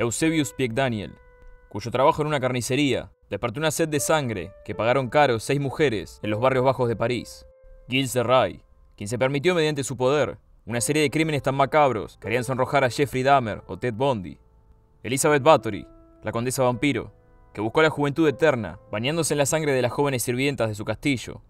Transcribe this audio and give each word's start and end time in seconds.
Eusebius 0.00 0.54
Daniel, 0.56 1.16
cuyo 1.68 1.90
trabajo 1.90 2.22
en 2.22 2.28
una 2.28 2.38
carnicería 2.38 3.10
despertó 3.28 3.58
una 3.58 3.72
sed 3.72 3.88
de 3.88 3.98
sangre 3.98 4.52
que 4.64 4.72
pagaron 4.72 5.08
caro 5.08 5.40
seis 5.40 5.58
mujeres 5.58 6.20
en 6.22 6.30
los 6.30 6.38
barrios 6.38 6.64
bajos 6.64 6.88
de 6.88 6.94
París. 6.94 7.44
Gilles 7.88 8.12
de 8.12 8.22
Ray, 8.22 8.62
quien 8.96 9.08
se 9.08 9.18
permitió 9.18 9.56
mediante 9.56 9.82
su 9.82 9.96
poder 9.96 10.38
una 10.66 10.80
serie 10.80 11.02
de 11.02 11.10
crímenes 11.10 11.42
tan 11.42 11.56
macabros 11.56 12.16
que 12.18 12.28
harían 12.28 12.44
sonrojar 12.44 12.84
a 12.84 12.90
Jeffrey 12.90 13.24
Dahmer 13.24 13.64
o 13.66 13.76
Ted 13.76 13.92
Bundy. 13.92 14.38
Elizabeth 15.02 15.42
Bathory, 15.42 15.84
la 16.22 16.30
condesa 16.30 16.62
vampiro, 16.62 17.12
que 17.52 17.60
buscó 17.60 17.82
la 17.82 17.90
juventud 17.90 18.28
eterna, 18.28 18.78
bañándose 18.92 19.34
en 19.34 19.38
la 19.38 19.46
sangre 19.46 19.72
de 19.72 19.82
las 19.82 19.90
jóvenes 19.90 20.22
sirvientas 20.22 20.68
de 20.68 20.76
su 20.76 20.84
castillo. 20.84 21.42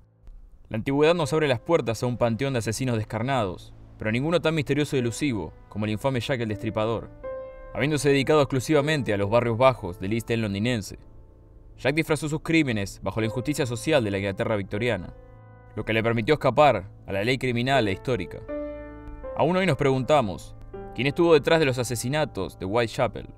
La 0.71 0.79
antigüedad 0.79 1.15
nos 1.15 1.35
abre 1.35 1.49
las 1.49 1.61
puertas 1.61 2.03
a 2.03 2.07
un 2.07 2.17
panteón 2.17 2.55
de 2.55 2.61
asesinos 2.61 2.97
descarnados, 2.97 3.75
pero 3.99 4.11
ninguno 4.11 4.41
tan 4.41 4.55
misterioso 4.55 4.97
y 4.97 5.01
elusivo 5.01 5.53
como 5.69 5.85
el 5.85 5.91
infame 5.91 6.21
Jack 6.21 6.41
el 6.41 6.49
Destripador, 6.49 7.28
habiéndose 7.79 8.09
dedicado 8.09 8.43
exclusivamente 8.43 9.15
a 9.15 9.17
los 9.17 9.31
barrios 9.31 9.57
bajos 9.57 10.01
del 10.01 10.13
East 10.13 10.29
End 10.33 10.43
londinense. 10.43 10.99
Jack 11.77 11.95
disfrazó 11.95 12.29
sus 12.29 12.41
crímenes 12.41 12.99
bajo 13.05 13.21
la 13.21 13.27
injusticia 13.27 13.67
social 13.67 14.03
de 14.03 14.11
la 14.11 14.19
Inglaterra 14.19 14.57
victoriana, 14.57 15.15
lo 15.77 15.85
que 15.85 15.93
le 15.93 16.03
permitió 16.03 16.35
escapar 16.35 16.91
a 17.07 17.13
la 17.13 17.23
ley 17.23 17.39
criminal 17.39 17.87
e 17.87 17.93
histórica. 17.93 18.41
Aún 19.37 19.57
hoy 19.57 19.65
nos 19.65 19.77
preguntamos, 19.77 20.57
¿quién 20.97 21.07
estuvo 21.07 21.35
detrás 21.35 21.61
de 21.61 21.67
los 21.67 21.79
asesinatos 21.79 22.59
de 22.59 22.67
Whitechapel? 22.67 23.29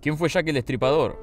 ¿Quién 0.00 0.16
fue 0.16 0.30
Jack 0.30 0.48
el 0.48 0.54
Destripador? 0.54 1.22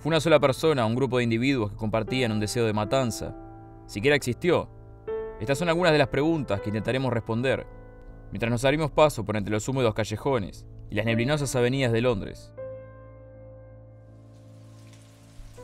¿Fue 0.00 0.10
una 0.10 0.18
sola 0.18 0.40
persona 0.40 0.84
o 0.84 0.88
un 0.88 0.96
grupo 0.96 1.18
de 1.18 1.24
individuos 1.24 1.70
que 1.70 1.76
compartían 1.76 2.32
un 2.32 2.40
deseo 2.40 2.66
de 2.66 2.72
matanza? 2.72 3.36
¿Siquiera 3.86 4.16
existió? 4.16 4.68
Estas 5.38 5.58
son 5.58 5.68
algunas 5.68 5.92
de 5.92 5.98
las 5.98 6.08
preguntas 6.08 6.60
que 6.60 6.70
intentaremos 6.70 7.12
responder 7.12 7.68
mientras 8.32 8.50
nos 8.50 8.64
abrimos 8.64 8.90
paso 8.90 9.24
por 9.24 9.36
entre 9.36 9.52
los 9.52 9.68
húmedos 9.68 9.94
callejones 9.94 10.66
y 10.92 10.94
las 10.94 11.06
neblinosas 11.06 11.56
avenidas 11.56 11.90
de 11.90 12.02
Londres. 12.02 12.50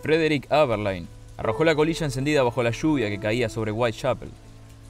Frederick 0.02 0.50
Aberline 0.50 1.06
arrojó 1.36 1.64
la 1.64 1.74
colilla 1.74 2.06
encendida 2.06 2.42
bajo 2.42 2.62
la 2.62 2.70
lluvia 2.70 3.10
que 3.10 3.20
caía 3.20 3.50
sobre 3.50 3.70
Whitechapel. 3.70 4.30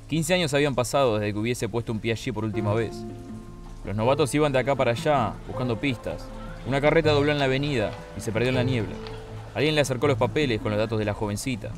15 0.08 0.34
años 0.34 0.54
habían 0.54 0.76
pasado 0.76 1.18
desde 1.18 1.32
que 1.32 1.38
hubiese 1.40 1.68
puesto 1.68 1.90
un 1.90 1.98
pie 1.98 2.12
allí 2.12 2.30
por 2.30 2.44
última 2.44 2.72
vez. 2.72 3.04
Los 3.84 3.96
novatos 3.96 4.32
iban 4.32 4.52
de 4.52 4.60
acá 4.60 4.76
para 4.76 4.92
allá, 4.92 5.32
buscando 5.48 5.80
pistas. 5.80 6.24
Una 6.68 6.80
carreta 6.80 7.10
dobló 7.10 7.32
en 7.32 7.40
la 7.40 7.46
avenida 7.46 7.90
y 8.16 8.20
se 8.20 8.30
perdió 8.30 8.50
en 8.50 8.54
la 8.54 8.62
niebla. 8.62 8.94
Alguien 9.56 9.74
le 9.74 9.80
acercó 9.80 10.06
los 10.06 10.18
papeles 10.18 10.60
con 10.60 10.70
los 10.70 10.78
datos 10.78 11.00
de 11.00 11.04
la 11.04 11.14
jovencita. 11.14 11.70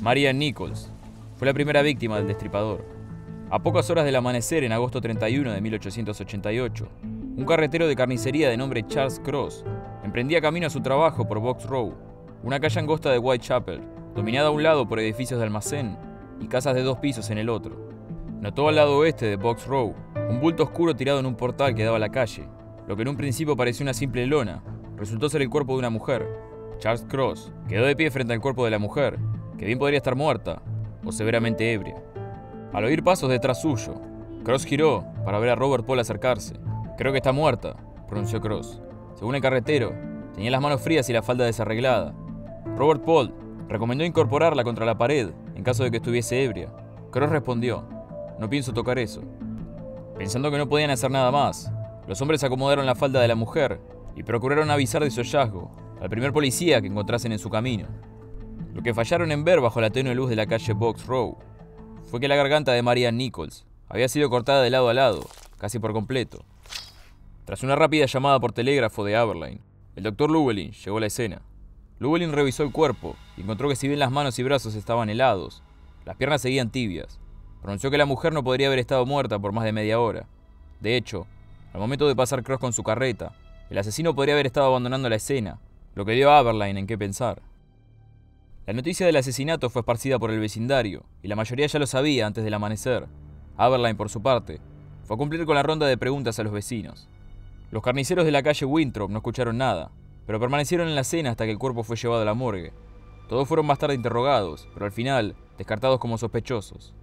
Maria 0.00 0.32
Nichols 0.32 0.88
fue 1.36 1.46
la 1.46 1.52
primera 1.52 1.82
víctima 1.82 2.16
del 2.16 2.28
destripador. 2.28 2.82
A 3.50 3.58
pocas 3.58 3.90
horas 3.90 4.06
del 4.06 4.16
amanecer, 4.16 4.64
en 4.64 4.72
agosto 4.72 5.02
31 5.02 5.52
de 5.52 5.60
1888, 5.60 6.88
un 7.36 7.44
carretero 7.44 7.86
de 7.86 7.96
carnicería 7.96 8.48
de 8.48 8.56
nombre 8.56 8.86
Charles 8.86 9.20
Cross 9.20 9.64
emprendía 10.04 10.40
camino 10.40 10.66
a 10.66 10.70
su 10.70 10.80
trabajo 10.80 11.26
por 11.26 11.38
Box 11.38 11.64
Row, 11.66 11.94
una 12.42 12.58
calle 12.60 12.80
angosta 12.80 13.10
de 13.10 13.18
Whitechapel, 13.18 13.80
dominada 14.14 14.48
a 14.48 14.50
un 14.50 14.62
lado 14.62 14.88
por 14.88 14.98
edificios 14.98 15.38
de 15.38 15.46
almacén 15.46 15.96
y 16.40 16.48
casas 16.48 16.74
de 16.74 16.82
dos 16.82 16.98
pisos 16.98 17.30
en 17.30 17.38
el 17.38 17.48
otro. 17.48 17.90
Notó 18.40 18.68
al 18.68 18.76
lado 18.76 18.98
oeste 18.98 19.26
de 19.26 19.36
Box 19.36 19.66
Row 19.66 19.94
un 20.28 20.40
bulto 20.40 20.64
oscuro 20.64 20.94
tirado 20.94 21.20
en 21.20 21.26
un 21.26 21.36
portal 21.36 21.74
que 21.74 21.84
daba 21.84 21.96
a 21.96 22.00
la 22.00 22.10
calle. 22.10 22.48
Lo 22.86 22.96
que 22.96 23.02
en 23.02 23.08
un 23.08 23.16
principio 23.16 23.56
parecía 23.56 23.84
una 23.84 23.94
simple 23.94 24.26
lona, 24.26 24.62
resultó 24.96 25.28
ser 25.28 25.42
el 25.42 25.50
cuerpo 25.50 25.74
de 25.74 25.80
una 25.80 25.90
mujer. 25.90 26.26
Charles 26.78 27.06
Cross 27.08 27.52
quedó 27.68 27.86
de 27.86 27.96
pie 27.96 28.10
frente 28.10 28.32
al 28.32 28.40
cuerpo 28.40 28.64
de 28.64 28.70
la 28.70 28.78
mujer, 28.78 29.18
que 29.58 29.66
bien 29.66 29.78
podría 29.78 29.98
estar 29.98 30.16
muerta 30.16 30.62
o 31.04 31.12
severamente 31.12 31.72
ebria. 31.72 32.02
Al 32.72 32.84
oír 32.84 33.02
pasos 33.02 33.28
detrás 33.28 33.60
suyo, 33.60 34.00
Cross 34.44 34.64
giró 34.64 35.04
para 35.24 35.38
ver 35.38 35.50
a 35.50 35.54
Robert 35.54 35.84
Paul 35.84 36.00
acercarse. 36.00 36.54
Creo 37.00 37.12
que 37.12 37.18
está 37.18 37.32
muerta, 37.32 37.76
pronunció 38.10 38.42
Cross. 38.42 38.78
Según 39.14 39.34
el 39.34 39.40
carretero, 39.40 39.94
tenía 40.34 40.50
las 40.50 40.60
manos 40.60 40.82
frías 40.82 41.08
y 41.08 41.14
la 41.14 41.22
falda 41.22 41.46
desarreglada, 41.46 42.12
Robert 42.76 43.02
Paul 43.02 43.32
recomendó 43.70 44.04
incorporarla 44.04 44.64
contra 44.64 44.84
la 44.84 44.98
pared 44.98 45.30
en 45.54 45.64
caso 45.64 45.82
de 45.82 45.90
que 45.90 45.96
estuviese 45.96 46.44
ebria. 46.44 46.68
Cross 47.10 47.30
respondió, 47.30 47.88
no 48.38 48.50
pienso 48.50 48.74
tocar 48.74 48.98
eso. 48.98 49.22
Pensando 50.18 50.50
que 50.50 50.58
no 50.58 50.68
podían 50.68 50.90
hacer 50.90 51.10
nada 51.10 51.30
más, 51.30 51.72
los 52.06 52.20
hombres 52.20 52.44
acomodaron 52.44 52.84
la 52.84 52.94
falda 52.94 53.22
de 53.22 53.28
la 53.28 53.34
mujer 53.34 53.80
y 54.14 54.22
procuraron 54.22 54.70
avisar 54.70 55.02
de 55.02 55.10
su 55.10 55.22
hallazgo 55.22 55.70
al 56.02 56.10
primer 56.10 56.34
policía 56.34 56.82
que 56.82 56.88
encontrasen 56.88 57.32
en 57.32 57.38
su 57.38 57.48
camino. 57.48 57.86
Lo 58.74 58.82
que 58.82 58.92
fallaron 58.92 59.32
en 59.32 59.42
ver 59.42 59.62
bajo 59.62 59.80
la 59.80 59.88
tenue 59.88 60.14
luz 60.14 60.28
de 60.28 60.36
la 60.36 60.44
calle 60.44 60.74
Box 60.74 61.06
Row 61.06 61.38
fue 62.10 62.20
que 62.20 62.28
la 62.28 62.36
garganta 62.36 62.72
de 62.72 62.82
Marianne 62.82 63.16
Nichols 63.16 63.64
había 63.88 64.10
sido 64.10 64.28
cortada 64.28 64.60
de 64.60 64.68
lado 64.68 64.90
a 64.90 64.92
lado, 64.92 65.24
casi 65.56 65.78
por 65.78 65.94
completo. 65.94 66.44
Tras 67.50 67.64
una 67.64 67.74
rápida 67.74 68.06
llamada 68.06 68.38
por 68.38 68.52
telégrafo 68.52 69.04
de 69.04 69.16
Aberline, 69.16 69.60
el 69.96 70.04
doctor 70.04 70.30
Llewellyn 70.30 70.70
llegó 70.70 70.98
a 70.98 71.00
la 71.00 71.08
escena. 71.08 71.42
Llewellyn 71.98 72.30
revisó 72.30 72.62
el 72.62 72.70
cuerpo 72.70 73.16
y 73.36 73.40
encontró 73.40 73.68
que 73.68 73.74
si 73.74 73.88
bien 73.88 73.98
las 73.98 74.12
manos 74.12 74.38
y 74.38 74.44
brazos 74.44 74.76
estaban 74.76 75.10
helados, 75.10 75.60
las 76.04 76.14
piernas 76.14 76.42
seguían 76.42 76.70
tibias. 76.70 77.18
Pronunció 77.60 77.90
que 77.90 77.98
la 77.98 78.06
mujer 78.06 78.32
no 78.32 78.44
podría 78.44 78.68
haber 78.68 78.78
estado 78.78 79.04
muerta 79.04 79.40
por 79.40 79.50
más 79.50 79.64
de 79.64 79.72
media 79.72 79.98
hora. 79.98 80.28
De 80.78 80.96
hecho, 80.96 81.26
al 81.72 81.80
momento 81.80 82.06
de 82.06 82.14
pasar 82.14 82.44
Cross 82.44 82.60
con 82.60 82.72
su 82.72 82.84
carreta, 82.84 83.32
el 83.68 83.78
asesino 83.78 84.14
podría 84.14 84.34
haber 84.34 84.46
estado 84.46 84.68
abandonando 84.68 85.08
la 85.08 85.16
escena, 85.16 85.58
lo 85.96 86.04
que 86.04 86.12
dio 86.12 86.30
a 86.30 86.38
Aberline 86.38 86.78
en 86.78 86.86
qué 86.86 86.96
pensar. 86.96 87.42
La 88.64 88.74
noticia 88.74 89.06
del 89.06 89.16
asesinato 89.16 89.70
fue 89.70 89.80
esparcida 89.80 90.20
por 90.20 90.30
el 90.30 90.38
vecindario, 90.38 91.02
y 91.20 91.26
la 91.26 91.34
mayoría 91.34 91.66
ya 91.66 91.80
lo 91.80 91.88
sabía 91.88 92.28
antes 92.28 92.44
del 92.44 92.54
amanecer. 92.54 93.08
Aberline, 93.56 93.96
por 93.96 94.08
su 94.08 94.22
parte, 94.22 94.60
fue 95.02 95.16
a 95.16 95.18
cumplir 95.18 95.44
con 95.46 95.56
la 95.56 95.64
ronda 95.64 95.88
de 95.88 95.98
preguntas 95.98 96.38
a 96.38 96.44
los 96.44 96.52
vecinos. 96.52 97.08
Los 97.70 97.84
carniceros 97.84 98.24
de 98.24 98.32
la 98.32 98.42
calle 98.42 98.66
Winthrop 98.66 99.10
no 99.10 99.18
escucharon 99.18 99.56
nada, 99.56 99.92
pero 100.26 100.40
permanecieron 100.40 100.88
en 100.88 100.96
la 100.96 101.04
cena 101.04 101.30
hasta 101.30 101.44
que 101.44 101.52
el 101.52 101.58
cuerpo 101.58 101.84
fue 101.84 101.96
llevado 101.96 102.22
a 102.22 102.24
la 102.24 102.34
morgue. 102.34 102.72
Todos 103.28 103.46
fueron 103.46 103.66
más 103.66 103.78
tarde 103.78 103.94
interrogados, 103.94 104.68
pero 104.74 104.86
al 104.86 104.92
final 104.92 105.36
descartados 105.56 106.00
como 106.00 106.18
sospechosos. 106.18 106.94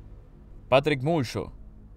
Patrick 0.67 1.01
Mulshaw, 1.03 1.51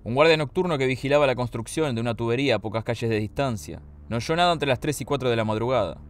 un 0.04 0.14
guardia 0.14 0.36
nocturno 0.36 0.78
que 0.78 0.86
vigilaba 0.86 1.26
la 1.26 1.34
construcción 1.34 1.96
de 1.96 2.00
una 2.00 2.14
tubería 2.14 2.54
a 2.54 2.58
pocas 2.60 2.84
calles 2.84 3.10
de 3.10 3.18
distancia, 3.18 3.82
no 4.08 4.18
oyó 4.18 4.36
nada 4.36 4.52
entre 4.52 4.68
las 4.68 4.78
3 4.78 5.00
y 5.00 5.04
4 5.04 5.30
de 5.30 5.36
la 5.36 5.44
madrugada. 5.44 6.00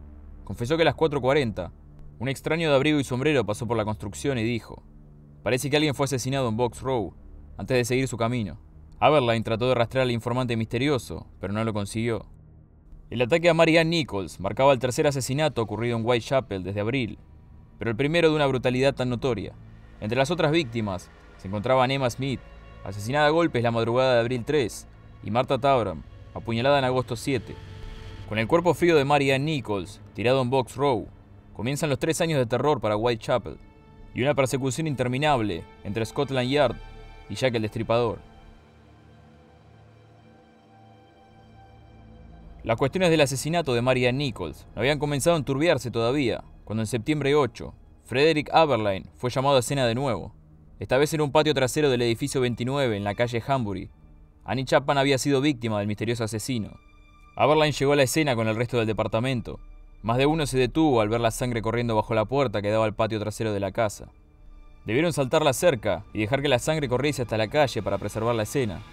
Confesó 0.43 0.75
que 0.75 0.83
a 0.83 0.85
las 0.85 0.95
4.40, 0.95 1.71
un 2.19 2.29
extraño 2.29 2.69
de 2.69 2.75
abrigo 2.75 2.99
y 2.99 3.03
sombrero 3.03 3.43
pasó 3.43 3.67
por 3.67 3.75
la 3.75 3.85
construcción 3.85 4.37
y 4.37 4.43
dijo, 4.43 4.83
parece 5.41 5.71
que 5.71 5.77
alguien 5.77 5.95
fue 5.95 6.03
asesinado 6.03 6.47
en 6.49 6.57
Box 6.57 6.81
Row, 6.81 7.15
antes 7.57 7.75
de 7.75 7.85
seguir 7.85 8.07
su 8.07 8.17
camino. 8.17 8.59
Aberline 8.99 9.43
trató 9.43 9.67
de 9.67 9.73
rastrear 9.73 10.03
al 10.03 10.11
informante 10.11 10.55
misterioso, 10.55 11.25
pero 11.39 11.53
no 11.53 11.63
lo 11.63 11.73
consiguió. 11.73 12.27
El 13.11 13.21
ataque 13.21 13.49
a 13.49 13.53
Marianne 13.53 13.89
Nichols 13.89 14.39
marcaba 14.39 14.71
el 14.71 14.79
tercer 14.79 15.05
asesinato 15.05 15.61
ocurrido 15.61 15.97
en 15.97 16.05
Whitechapel 16.05 16.63
desde 16.63 16.79
abril, 16.79 17.19
pero 17.77 17.91
el 17.91 17.97
primero 17.97 18.29
de 18.29 18.37
una 18.37 18.47
brutalidad 18.47 18.95
tan 18.95 19.09
notoria. 19.09 19.51
Entre 19.99 20.17
las 20.17 20.31
otras 20.31 20.53
víctimas 20.53 21.11
se 21.35 21.49
encontraban 21.49 21.91
Emma 21.91 22.09
Smith, 22.09 22.39
asesinada 22.85 23.27
a 23.27 23.31
golpes 23.31 23.63
la 23.63 23.71
madrugada 23.71 24.13
de 24.13 24.21
abril 24.21 24.45
3, 24.45 24.87
y 25.25 25.29
Martha 25.29 25.57
Tauram, 25.57 26.03
apuñalada 26.33 26.79
en 26.79 26.85
agosto 26.85 27.17
7. 27.17 27.53
Con 28.29 28.39
el 28.39 28.47
cuerpo 28.47 28.73
frío 28.73 28.95
de 28.95 29.03
Marianne 29.03 29.43
Nichols, 29.43 29.99
tirado 30.13 30.41
en 30.41 30.49
Box 30.49 30.77
Row, 30.77 31.05
comienzan 31.51 31.89
los 31.89 31.99
tres 31.99 32.21
años 32.21 32.39
de 32.39 32.45
terror 32.45 32.79
para 32.79 32.95
Whitechapel 32.95 33.57
y 34.15 34.21
una 34.21 34.35
persecución 34.35 34.87
interminable 34.87 35.65
entre 35.83 36.05
Scotland 36.05 36.49
Yard 36.49 36.77
y 37.29 37.35
Jack 37.35 37.55
el 37.55 37.63
Destripador. 37.63 38.30
Las 42.63 42.77
cuestiones 42.77 43.09
del 43.09 43.21
asesinato 43.21 43.73
de 43.73 43.81
Marianne 43.81 44.19
Nichols 44.19 44.67
no 44.75 44.81
habían 44.81 44.99
comenzado 44.99 45.35
a 45.35 45.39
enturbiarse 45.39 45.89
todavía, 45.89 46.43
cuando 46.63 46.83
en 46.83 46.87
septiembre 46.87 47.33
8, 47.33 47.73
Frederick 48.05 48.53
Aberline 48.53 49.07
fue 49.15 49.31
llamado 49.31 49.55
a 49.55 49.61
escena 49.61 49.87
de 49.87 49.95
nuevo, 49.95 50.35
esta 50.79 50.99
vez 50.99 51.11
en 51.15 51.21
un 51.21 51.31
patio 51.31 51.55
trasero 51.55 51.89
del 51.89 52.03
edificio 52.03 52.39
29 52.39 52.95
en 52.95 53.03
la 53.03 53.15
calle 53.15 53.41
Hambury. 53.47 53.89
Annie 54.45 54.65
Chapman 54.65 54.99
había 54.99 55.17
sido 55.17 55.41
víctima 55.41 55.79
del 55.79 55.87
misterioso 55.87 56.23
asesino. 56.23 56.79
Aberline 57.35 57.71
llegó 57.71 57.93
a 57.93 57.95
la 57.95 58.03
escena 58.03 58.35
con 58.35 58.47
el 58.47 58.55
resto 58.55 58.77
del 58.77 58.85
departamento. 58.85 59.59
Más 60.03 60.17
de 60.19 60.27
uno 60.27 60.45
se 60.45 60.59
detuvo 60.59 61.01
al 61.01 61.09
ver 61.09 61.21
la 61.21 61.31
sangre 61.31 61.63
corriendo 61.63 61.95
bajo 61.95 62.13
la 62.13 62.25
puerta 62.25 62.61
que 62.61 62.69
daba 62.69 62.85
al 62.85 62.93
patio 62.93 63.19
trasero 63.19 63.53
de 63.53 63.59
la 63.59 63.71
casa. 63.71 64.09
Debieron 64.85 65.13
saltar 65.13 65.41
la 65.41 65.53
cerca 65.53 66.03
y 66.13 66.19
dejar 66.19 66.43
que 66.43 66.47
la 66.47 66.59
sangre 66.59 66.87
corriese 66.87 67.23
hasta 67.23 67.37
la 67.37 67.47
calle 67.47 67.81
para 67.81 67.97
preservar 67.97 68.35
la 68.35 68.43
escena, 68.43 68.83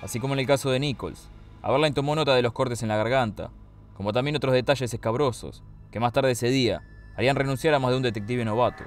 así 0.00 0.20
como 0.20 0.32
en 0.32 0.40
el 0.40 0.46
caso 0.46 0.70
de 0.70 0.80
Nichols. 0.80 1.28
Aberline 1.62 1.94
tomó 1.94 2.14
nota 2.14 2.34
de 2.34 2.42
los 2.42 2.52
cortes 2.52 2.82
en 2.82 2.88
la 2.88 2.96
garganta, 2.96 3.50
como 3.94 4.12
también 4.12 4.36
otros 4.36 4.54
detalles 4.54 4.92
escabrosos, 4.92 5.62
que 5.90 6.00
más 6.00 6.12
tarde 6.12 6.30
ese 6.30 6.48
día 6.48 6.82
harían 7.16 7.36
renunciar 7.36 7.74
a 7.74 7.78
más 7.78 7.90
de 7.90 7.98
un 7.98 8.02
detective 8.02 8.44
novato. 8.44 8.84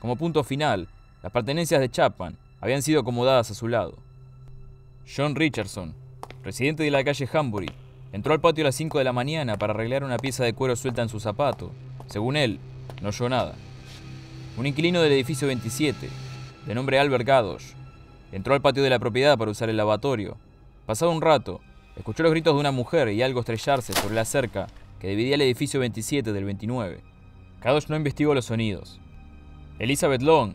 Como 0.00 0.16
punto 0.16 0.42
final, 0.42 0.88
las 1.22 1.30
pertenencias 1.30 1.80
de 1.80 1.90
Chapman 1.90 2.38
habían 2.60 2.82
sido 2.82 3.00
acomodadas 3.00 3.50
a 3.50 3.54
su 3.54 3.68
lado. 3.68 3.98
John 5.14 5.34
Richardson, 5.34 5.94
residente 6.42 6.82
de 6.82 6.90
la 6.90 7.04
calle 7.04 7.28
Hambury, 7.30 7.70
entró 8.12 8.32
al 8.32 8.40
patio 8.40 8.64
a 8.64 8.68
las 8.68 8.76
5 8.76 8.98
de 8.98 9.04
la 9.04 9.12
mañana 9.12 9.58
para 9.58 9.74
arreglar 9.74 10.04
una 10.04 10.16
pieza 10.16 10.44
de 10.44 10.54
cuero 10.54 10.76
suelta 10.76 11.02
en 11.02 11.08
su 11.08 11.20
zapato. 11.20 11.72
Según 12.06 12.36
él, 12.36 12.58
no 13.02 13.08
oyó 13.08 13.28
nada. 13.28 13.54
Un 14.56 14.66
inquilino 14.66 15.02
del 15.02 15.12
edificio 15.12 15.46
27, 15.48 16.08
de 16.66 16.74
nombre 16.74 16.98
Albert 16.98 17.26
Gadosh, 17.26 17.72
entró 18.32 18.54
al 18.54 18.62
patio 18.62 18.82
de 18.82 18.90
la 18.90 18.98
propiedad 18.98 19.36
para 19.36 19.50
usar 19.50 19.68
el 19.68 19.76
lavatorio. 19.76 20.36
Pasado 20.86 21.12
un 21.12 21.20
rato, 21.20 21.60
Escuchó 21.96 22.22
los 22.22 22.32
gritos 22.32 22.54
de 22.54 22.60
una 22.60 22.72
mujer 22.72 23.08
y 23.08 23.22
algo 23.22 23.40
estrellarse 23.40 23.92
sobre 23.92 24.14
la 24.14 24.24
cerca 24.24 24.68
que 24.98 25.08
dividía 25.08 25.34
el 25.34 25.42
edificio 25.42 25.80
27 25.80 26.32
del 26.32 26.44
29. 26.44 27.00
Kadosh 27.60 27.88
no 27.88 27.96
investigó 27.96 28.34
los 28.34 28.46
sonidos. 28.46 29.00
Elizabeth 29.78 30.22
Long 30.22 30.54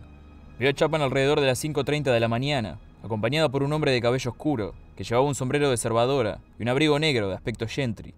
vio 0.60 0.70
a 0.70 0.74
Chapman 0.74 1.02
alrededor 1.02 1.42
de 1.42 1.48
las 1.48 1.64
5.30 1.64 2.04
de 2.04 2.20
la 2.20 2.28
mañana, 2.28 2.80
acompañada 3.04 3.50
por 3.50 3.64
un 3.64 3.74
hombre 3.74 3.92
de 3.92 4.02
cabello 4.02 4.32
oscuro, 4.32 4.74
que 4.96 5.04
llevaba 5.04 5.28
un 5.28 5.36
sombrero 5.36 5.70
de 5.70 5.78
servadora 5.78 6.40
y 6.58 6.64
un 6.64 6.70
abrigo 6.70 6.98
negro 7.00 7.28
de 7.28 7.36
aspecto 7.36 7.68
gentry, 7.68 8.14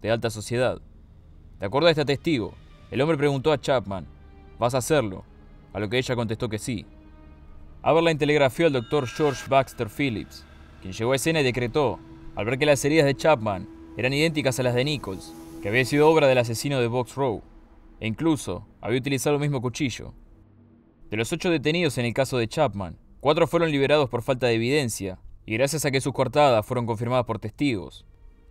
de 0.00 0.10
alta 0.10 0.30
sociedad. 0.30 0.80
De 1.60 1.66
acuerdo 1.66 1.88
a 1.88 1.90
este 1.90 2.04
testigo, 2.04 2.54
el 2.90 3.00
hombre 3.00 3.16
preguntó 3.16 3.52
a 3.52 3.60
Chapman, 3.60 4.06
¿vas 4.58 4.74
a 4.74 4.78
hacerlo? 4.78 5.24
A 5.72 5.80
lo 5.80 5.88
que 5.88 5.98
ella 5.98 6.16
contestó 6.16 6.48
que 6.48 6.58
sí. 6.58 6.86
Aberline 7.82 8.18
telegrafió 8.18 8.66
al 8.66 8.72
doctor 8.72 9.06
George 9.06 9.44
Baxter 9.48 9.88
Phillips, 9.88 10.44
quien 10.80 10.92
llegó 10.92 11.12
a 11.12 11.16
escena 11.16 11.40
y 11.40 11.44
decretó, 11.44 11.98
al 12.34 12.44
ver 12.44 12.58
que 12.58 12.66
las 12.66 12.84
heridas 12.84 13.06
de 13.06 13.14
Chapman 13.14 13.68
eran 13.96 14.12
idénticas 14.12 14.58
a 14.58 14.62
las 14.62 14.74
de 14.74 14.84
Nichols, 14.84 15.34
que 15.62 15.68
había 15.68 15.84
sido 15.84 16.08
obra 16.08 16.26
del 16.26 16.38
asesino 16.38 16.80
de 16.80 16.86
Box 16.86 17.14
Row, 17.14 17.42
e 18.00 18.06
incluso 18.06 18.66
había 18.80 18.98
utilizado 18.98 19.36
el 19.36 19.42
mismo 19.42 19.60
cuchillo. 19.60 20.14
De 21.10 21.16
los 21.16 21.32
ocho 21.32 21.50
detenidos 21.50 21.98
en 21.98 22.06
el 22.06 22.14
caso 22.14 22.38
de 22.38 22.48
Chapman, 22.48 22.98
cuatro 23.20 23.46
fueron 23.46 23.70
liberados 23.70 24.08
por 24.08 24.22
falta 24.22 24.46
de 24.46 24.54
evidencia, 24.54 25.18
y 25.44 25.54
gracias 25.54 25.84
a 25.84 25.90
que 25.90 26.00
sus 26.00 26.12
cortadas 26.12 26.64
fueron 26.64 26.86
confirmadas 26.86 27.26
por 27.26 27.38
testigos. 27.38 28.06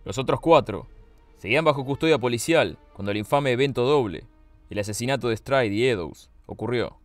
Los 0.06 0.18
otros 0.18 0.40
cuatro 0.40 0.88
seguían 1.38 1.66
bajo 1.66 1.86
custodia 1.86 2.20
policial 2.20 2.78
cuando 2.94 3.12
el 3.12 3.18
infame 3.18 3.52
evento 3.52 3.84
doble, 3.84 4.26
el 4.70 4.80
asesinato 4.80 5.30
de 5.30 5.38
Stride 5.38 5.74
y 5.74 5.88
Eddowes, 5.88 6.30
ocurrió. 6.46 6.98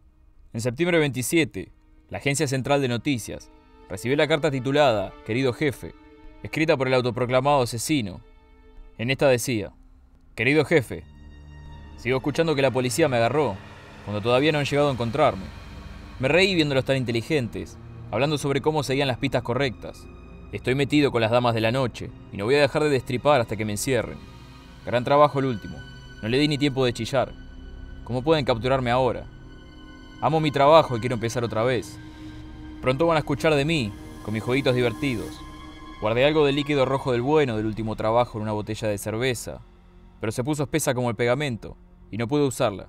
En 0.52 0.60
septiembre 0.60 0.98
27, 0.98 1.72
la 2.10 2.18
Agencia 2.18 2.46
Central 2.46 2.80
de 2.80 2.88
Noticias 2.88 3.50
recibió 3.88 4.16
la 4.16 4.28
carta 4.28 4.50
titulada 4.50 5.12
Querido 5.24 5.52
Jefe, 5.52 5.94
escrita 6.42 6.76
por 6.76 6.88
el 6.88 6.94
autoproclamado 6.94 7.62
asesino. 7.62 8.20
En 8.98 9.10
esta 9.10 9.28
decía, 9.28 9.72
Querido 10.34 10.64
jefe, 10.64 11.04
sigo 11.96 12.18
escuchando 12.18 12.54
que 12.54 12.62
la 12.62 12.70
policía 12.70 13.08
me 13.08 13.16
agarró, 13.16 13.56
cuando 14.04 14.20
todavía 14.20 14.52
no 14.52 14.58
han 14.58 14.64
llegado 14.64 14.88
a 14.88 14.92
encontrarme. 14.92 15.44
Me 16.18 16.28
reí 16.28 16.54
viéndolos 16.54 16.84
tan 16.84 16.96
inteligentes, 16.96 17.78
hablando 18.10 18.38
sobre 18.38 18.60
cómo 18.60 18.82
seguían 18.82 19.08
las 19.08 19.18
pistas 19.18 19.42
correctas. 19.42 20.06
Estoy 20.52 20.74
metido 20.74 21.10
con 21.10 21.20
las 21.20 21.30
damas 21.30 21.54
de 21.54 21.60
la 21.60 21.72
noche, 21.72 22.10
y 22.32 22.36
no 22.36 22.44
voy 22.44 22.54
a 22.54 22.60
dejar 22.60 22.84
de 22.84 22.90
destripar 22.90 23.40
hasta 23.40 23.56
que 23.56 23.64
me 23.64 23.72
encierren. 23.72 24.18
Gran 24.84 25.04
trabajo 25.04 25.38
el 25.40 25.46
último. 25.46 25.76
No 26.22 26.28
le 26.28 26.38
di 26.38 26.48
ni 26.48 26.58
tiempo 26.58 26.84
de 26.84 26.92
chillar. 26.92 27.32
¿Cómo 28.04 28.22
pueden 28.22 28.44
capturarme 28.44 28.90
ahora? 28.90 29.26
Amo 30.20 30.40
mi 30.40 30.50
trabajo 30.50 30.96
y 30.96 31.00
quiero 31.00 31.14
empezar 31.14 31.44
otra 31.44 31.64
vez. 31.64 31.98
Pronto 32.80 33.06
van 33.06 33.16
a 33.16 33.20
escuchar 33.20 33.54
de 33.54 33.64
mí, 33.64 33.92
con 34.24 34.32
mis 34.32 34.42
jueguitos 34.42 34.74
divertidos. 34.74 35.40
Guardé 36.00 36.26
algo 36.26 36.44
del 36.44 36.56
líquido 36.56 36.84
rojo 36.84 37.12
del 37.12 37.22
bueno 37.22 37.56
del 37.56 37.64
último 37.64 37.96
trabajo 37.96 38.36
en 38.36 38.42
una 38.42 38.52
botella 38.52 38.88
de 38.88 38.98
cerveza, 38.98 39.62
pero 40.20 40.30
se 40.30 40.44
puso 40.44 40.64
espesa 40.64 40.92
como 40.92 41.08
el 41.08 41.16
pegamento 41.16 41.78
y 42.10 42.18
no 42.18 42.28
pude 42.28 42.42
usarla. 42.42 42.88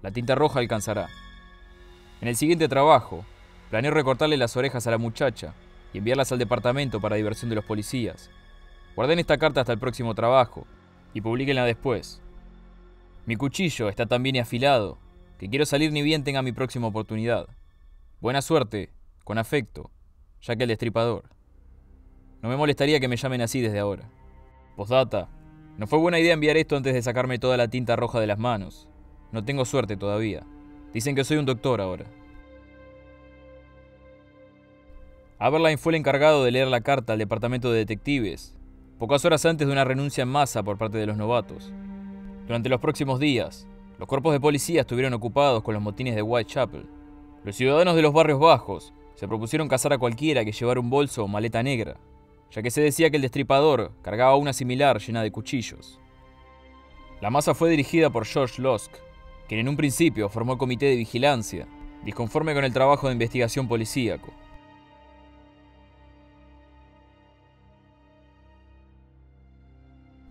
La 0.00 0.12
tinta 0.12 0.34
roja 0.34 0.58
alcanzará. 0.58 1.10
En 2.22 2.28
el 2.28 2.36
siguiente 2.36 2.68
trabajo, 2.68 3.26
planeo 3.68 3.90
recortarle 3.90 4.38
las 4.38 4.56
orejas 4.56 4.86
a 4.86 4.90
la 4.90 4.96
muchacha 4.96 5.52
y 5.92 5.98
enviarlas 5.98 6.32
al 6.32 6.38
departamento 6.38 7.02
para 7.02 7.16
diversión 7.16 7.50
de 7.50 7.56
los 7.56 7.66
policías. 7.66 8.30
Guarden 8.96 9.18
esta 9.18 9.36
carta 9.36 9.60
hasta 9.60 9.74
el 9.74 9.78
próximo 9.78 10.14
trabajo 10.14 10.66
y 11.12 11.20
publíquenla 11.20 11.66
después. 11.66 12.22
Mi 13.26 13.36
cuchillo 13.36 13.90
está 13.90 14.06
tan 14.06 14.22
bien 14.22 14.38
afilado 14.38 14.98
que 15.38 15.50
quiero 15.50 15.66
salir 15.66 15.92
ni 15.92 16.00
bien 16.00 16.24
tenga 16.24 16.40
mi 16.40 16.52
próxima 16.52 16.86
oportunidad. 16.86 17.46
Buena 18.22 18.40
suerte, 18.40 18.90
con 19.22 19.36
afecto, 19.36 19.90
ya 20.40 20.56
que 20.56 20.62
el 20.62 20.68
destripador. 20.68 21.24
No 22.42 22.48
me 22.48 22.56
molestaría 22.56 22.98
que 22.98 23.08
me 23.08 23.16
llamen 23.16 23.40
así 23.40 23.60
desde 23.60 23.78
ahora. 23.78 24.10
Postdata, 24.76 25.28
no 25.78 25.86
fue 25.86 25.98
buena 25.98 26.18
idea 26.18 26.34
enviar 26.34 26.56
esto 26.56 26.76
antes 26.76 26.92
de 26.92 27.02
sacarme 27.02 27.38
toda 27.38 27.56
la 27.56 27.68
tinta 27.68 27.96
roja 27.96 28.20
de 28.20 28.26
las 28.26 28.38
manos. 28.38 28.88
No 29.30 29.44
tengo 29.44 29.64
suerte 29.64 29.96
todavía. 29.96 30.44
Dicen 30.92 31.14
que 31.14 31.24
soy 31.24 31.38
un 31.38 31.46
doctor 31.46 31.80
ahora. 31.80 32.04
Aberline 35.38 35.78
fue 35.78 35.92
el 35.92 35.96
encargado 35.96 36.44
de 36.44 36.50
leer 36.50 36.68
la 36.68 36.82
carta 36.82 37.14
al 37.14 37.18
departamento 37.18 37.72
de 37.72 37.78
detectives, 37.78 38.54
pocas 38.98 39.24
horas 39.24 39.44
antes 39.46 39.66
de 39.66 39.72
una 39.72 39.84
renuncia 39.84 40.22
en 40.22 40.28
masa 40.28 40.62
por 40.62 40.78
parte 40.78 40.98
de 40.98 41.06
los 41.06 41.16
novatos. 41.16 41.72
Durante 42.46 42.68
los 42.68 42.80
próximos 42.80 43.18
días, 43.18 43.66
los 43.98 44.08
cuerpos 44.08 44.32
de 44.32 44.40
policía 44.40 44.82
estuvieron 44.82 45.14
ocupados 45.14 45.62
con 45.62 45.74
los 45.74 45.82
motines 45.82 46.14
de 46.14 46.22
Whitechapel. 46.22 46.86
Los 47.44 47.56
ciudadanos 47.56 47.96
de 47.96 48.02
los 48.02 48.12
barrios 48.12 48.38
bajos 48.38 48.92
se 49.14 49.26
propusieron 49.26 49.68
cazar 49.68 49.92
a 49.92 49.98
cualquiera 49.98 50.44
que 50.44 50.52
llevara 50.52 50.80
un 50.80 50.90
bolso 50.90 51.24
o 51.24 51.28
maleta 51.28 51.62
negra, 51.62 51.96
ya 52.54 52.62
que 52.62 52.70
se 52.70 52.82
decía 52.82 53.10
que 53.10 53.16
el 53.16 53.22
destripador 53.22 53.92
cargaba 54.02 54.36
una 54.36 54.52
similar 54.52 55.00
llena 55.00 55.22
de 55.22 55.32
cuchillos. 55.32 55.98
La 57.20 57.30
masa 57.30 57.54
fue 57.54 57.70
dirigida 57.70 58.10
por 58.10 58.26
George 58.26 58.60
Lusk, 58.60 58.92
quien 59.48 59.60
en 59.60 59.68
un 59.68 59.76
principio 59.76 60.28
formó 60.28 60.58
comité 60.58 60.86
de 60.86 60.96
vigilancia, 60.96 61.66
disconforme 62.04 62.54
con 62.54 62.64
el 62.64 62.72
trabajo 62.72 63.06
de 63.06 63.14
investigación 63.14 63.68
policíaco. 63.68 64.32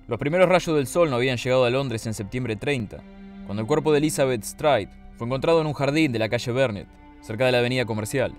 Los 0.07 0.19
primeros 0.19 0.49
rayos 0.49 0.75
del 0.75 0.87
sol 0.87 1.09
no 1.09 1.15
habían 1.15 1.37
llegado 1.37 1.63
a 1.63 1.69
Londres 1.69 2.05
en 2.05 2.13
septiembre 2.13 2.57
30, 2.57 3.01
cuando 3.45 3.61
el 3.61 3.67
cuerpo 3.67 3.91
de 3.91 3.99
Elizabeth 3.99 4.43
Stride 4.43 4.89
fue 5.15 5.25
encontrado 5.25 5.61
en 5.61 5.67
un 5.67 5.73
jardín 5.73 6.11
de 6.11 6.19
la 6.19 6.29
calle 6.29 6.51
Burnett, 6.51 6.87
cerca 7.21 7.45
de 7.45 7.53
la 7.53 7.59
avenida 7.59 7.85
comercial. 7.85 8.33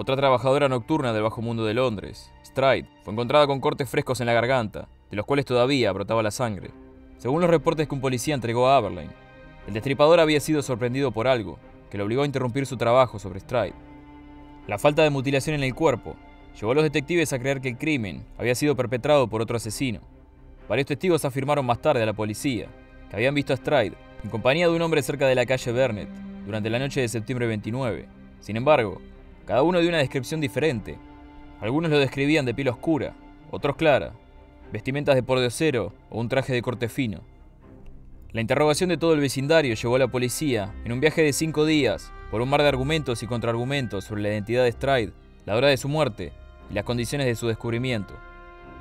Otra 0.00 0.14
trabajadora 0.14 0.68
nocturna 0.68 1.12
del 1.12 1.24
bajo 1.24 1.42
mundo 1.42 1.64
de 1.64 1.74
Londres, 1.74 2.30
Stride, 2.44 2.86
fue 3.02 3.12
encontrada 3.12 3.48
con 3.48 3.58
cortes 3.58 3.90
frescos 3.90 4.20
en 4.20 4.26
la 4.26 4.32
garganta, 4.32 4.86
de 5.10 5.16
los 5.16 5.26
cuales 5.26 5.44
todavía 5.44 5.90
brotaba 5.90 6.22
la 6.22 6.30
sangre. 6.30 6.70
Según 7.16 7.40
los 7.40 7.50
reportes 7.50 7.88
que 7.88 7.96
un 7.96 8.00
policía 8.00 8.36
entregó 8.36 8.68
a 8.68 8.76
Aberline, 8.76 9.10
el 9.66 9.74
destripador 9.74 10.20
había 10.20 10.38
sido 10.38 10.62
sorprendido 10.62 11.10
por 11.10 11.26
algo 11.26 11.58
que 11.90 11.98
lo 11.98 12.04
obligó 12.04 12.22
a 12.22 12.26
interrumpir 12.26 12.64
su 12.64 12.76
trabajo 12.76 13.18
sobre 13.18 13.40
Stride. 13.40 13.74
La 14.68 14.78
falta 14.78 15.02
de 15.02 15.10
mutilación 15.10 15.56
en 15.56 15.64
el 15.64 15.74
cuerpo 15.74 16.14
llevó 16.54 16.70
a 16.70 16.74
los 16.76 16.84
detectives 16.84 17.32
a 17.32 17.40
creer 17.40 17.60
que 17.60 17.70
el 17.70 17.76
crimen 17.76 18.24
había 18.38 18.54
sido 18.54 18.76
perpetrado 18.76 19.26
por 19.26 19.42
otro 19.42 19.56
asesino. 19.56 19.98
Varios 20.68 20.86
testigos 20.86 21.24
afirmaron 21.24 21.66
más 21.66 21.82
tarde 21.82 22.04
a 22.04 22.06
la 22.06 22.12
policía 22.12 22.68
que 23.10 23.16
habían 23.16 23.34
visto 23.34 23.52
a 23.52 23.56
Stride 23.56 23.96
en 24.22 24.30
compañía 24.30 24.68
de 24.68 24.76
un 24.76 24.82
hombre 24.82 25.02
cerca 25.02 25.26
de 25.26 25.34
la 25.34 25.44
calle 25.44 25.72
Burnett 25.72 26.08
durante 26.46 26.70
la 26.70 26.78
noche 26.78 27.00
de 27.00 27.08
septiembre 27.08 27.48
29. 27.48 28.06
Sin 28.38 28.56
embargo, 28.56 29.00
cada 29.48 29.62
uno 29.62 29.80
dio 29.80 29.88
una 29.88 29.96
descripción 29.96 30.42
diferente. 30.42 30.98
Algunos 31.62 31.90
lo 31.90 31.98
describían 31.98 32.44
de 32.44 32.52
piel 32.52 32.68
oscura, 32.68 33.14
otros 33.50 33.76
clara, 33.76 34.12
vestimentas 34.70 35.14
de 35.14 35.22
pordiosero 35.22 35.94
o 36.10 36.20
un 36.20 36.28
traje 36.28 36.52
de 36.52 36.60
corte 36.60 36.90
fino. 36.90 37.22
La 38.32 38.42
interrogación 38.42 38.90
de 38.90 38.98
todo 38.98 39.14
el 39.14 39.20
vecindario 39.20 39.74
llevó 39.74 39.96
a 39.96 40.00
la 40.00 40.08
policía 40.08 40.74
en 40.84 40.92
un 40.92 41.00
viaje 41.00 41.22
de 41.22 41.32
cinco 41.32 41.64
días 41.64 42.12
por 42.30 42.42
un 42.42 42.50
mar 42.50 42.60
de 42.60 42.68
argumentos 42.68 43.22
y 43.22 43.26
contraargumentos 43.26 44.04
sobre 44.04 44.20
la 44.20 44.28
identidad 44.28 44.64
de 44.64 44.72
Stride, 44.72 45.14
la 45.46 45.56
hora 45.56 45.68
de 45.68 45.78
su 45.78 45.88
muerte 45.88 46.30
y 46.70 46.74
las 46.74 46.84
condiciones 46.84 47.26
de 47.26 47.34
su 47.34 47.48
descubrimiento. 47.48 48.12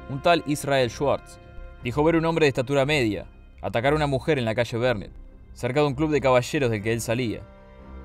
Un 0.09 0.21
tal 0.21 0.43
Israel 0.47 0.89
Schwartz 0.89 1.39
dijo 1.81 2.03
ver 2.03 2.17
un 2.17 2.25
hombre 2.25 2.43
de 2.43 2.49
estatura 2.49 2.85
media 2.85 3.25
atacar 3.61 3.93
a 3.93 3.95
una 3.95 4.07
mujer 4.07 4.37
en 4.37 4.43
la 4.43 4.53
calle 4.53 4.77
Burnett, 4.77 5.11
cerca 5.53 5.79
de 5.79 5.87
un 5.87 5.95
club 5.95 6.11
de 6.11 6.19
caballeros 6.19 6.69
del 6.69 6.83
que 6.83 6.91
él 6.91 6.99
salía. 6.99 7.39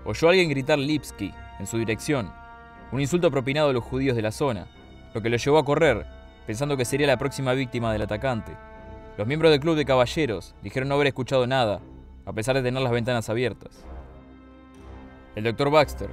Oyó 0.04 0.28
a 0.28 0.30
alguien 0.30 0.48
gritar 0.48 0.78
Lipsky 0.78 1.34
en 1.58 1.66
su 1.66 1.76
dirección 1.78 2.30
un 2.92 3.00
insulto 3.00 3.30
propinado 3.30 3.70
a 3.70 3.72
los 3.72 3.82
judíos 3.82 4.14
de 4.14 4.22
la 4.22 4.30
zona, 4.30 4.66
lo 5.14 5.22
que 5.22 5.30
lo 5.30 5.38
llevó 5.38 5.58
a 5.58 5.64
correr, 5.64 6.06
pensando 6.46 6.76
que 6.76 6.84
sería 6.84 7.06
la 7.06 7.16
próxima 7.16 7.54
víctima 7.54 7.90
del 7.92 8.02
atacante. 8.02 8.52
Los 9.16 9.26
miembros 9.26 9.50
del 9.50 9.60
club 9.60 9.76
de 9.76 9.86
caballeros 9.86 10.54
dijeron 10.62 10.88
no 10.88 10.96
haber 10.96 11.06
escuchado 11.08 11.46
nada, 11.46 11.80
a 12.26 12.32
pesar 12.32 12.54
de 12.54 12.62
tener 12.62 12.82
las 12.82 12.92
ventanas 12.92 13.30
abiertas. 13.30 13.84
El 15.34 15.44
doctor 15.44 15.70
Baxter 15.70 16.10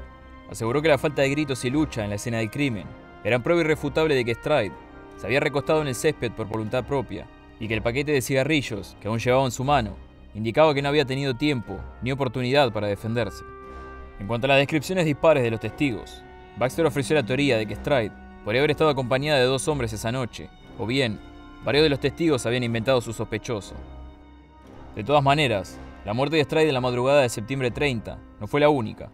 aseguró 0.50 0.82
que 0.82 0.88
la 0.88 0.98
falta 0.98 1.22
de 1.22 1.30
gritos 1.30 1.64
y 1.66 1.70
lucha 1.70 2.04
en 2.04 2.10
la 2.10 2.16
escena 2.16 2.38
del 2.38 2.50
crimen 2.50 2.86
eran 3.26 3.44
prueba 3.44 3.62
irrefutable 3.62 4.16
de 4.16 4.24
que 4.24 4.36
Stride 4.36 4.72
se 5.18 5.28
había 5.28 5.42
recostado 5.42 5.82
en 5.82 5.90
el 5.90 5.96
césped 5.96 6.32
por 6.32 6.48
voluntad 6.48 6.86
propia 6.86 7.28
y 7.60 7.68
que 7.68 7.74
el 7.74 7.82
paquete 7.82 8.14
de 8.14 8.22
cigarrillos 8.22 8.96
que 9.02 9.10
aún 9.10 9.20
llevaba 9.20 9.44
en 9.44 9.52
su 9.52 9.66
mano 9.66 9.98
indicaba 10.34 10.74
que 10.74 10.82
no 10.82 10.88
había 10.88 11.04
tenido 11.04 11.36
tiempo 11.36 11.78
ni 12.02 12.14
oportunidad 12.14 12.72
para 12.72 12.88
defenderse. 12.88 13.44
En 14.20 14.28
cuanto 14.28 14.48
a 14.48 14.50
las 14.50 14.58
descripciones 14.60 15.06
dispares 15.06 15.44
de 15.44 15.52
los 15.52 15.60
testigos, 15.60 16.24
Baxter 16.60 16.86
ofreció 16.86 17.16
la 17.16 17.24
teoría 17.24 17.58
de 17.58 17.66
que 17.66 17.78
Stride 17.78 18.12
podría 18.44 18.60
haber 18.60 18.72
estado 18.72 18.90
acompañada 18.90 19.40
de 19.40 19.46
dos 19.46 19.66
hombres 19.70 19.94
esa 19.94 20.12
noche, 20.12 20.50
o 20.78 20.86
bien, 20.86 21.18
varios 21.64 21.84
de 21.84 21.90
los 21.90 22.02
testigos 22.02 22.46
habían 22.46 22.64
inventado 22.66 23.00
su 23.00 23.14
sospechoso. 23.14 23.76
De 24.94 25.06
todas 25.06 25.24
maneras, 25.24 25.80
la 26.04 26.14
muerte 26.14 26.36
de 26.36 26.44
Stride 26.44 26.68
en 26.68 26.74
la 26.74 26.82
madrugada 26.82 27.22
de 27.22 27.30
septiembre 27.30 27.72
30 27.72 28.20
no 28.42 28.48
fue 28.48 28.60
la 28.60 28.68
única. 28.68 29.10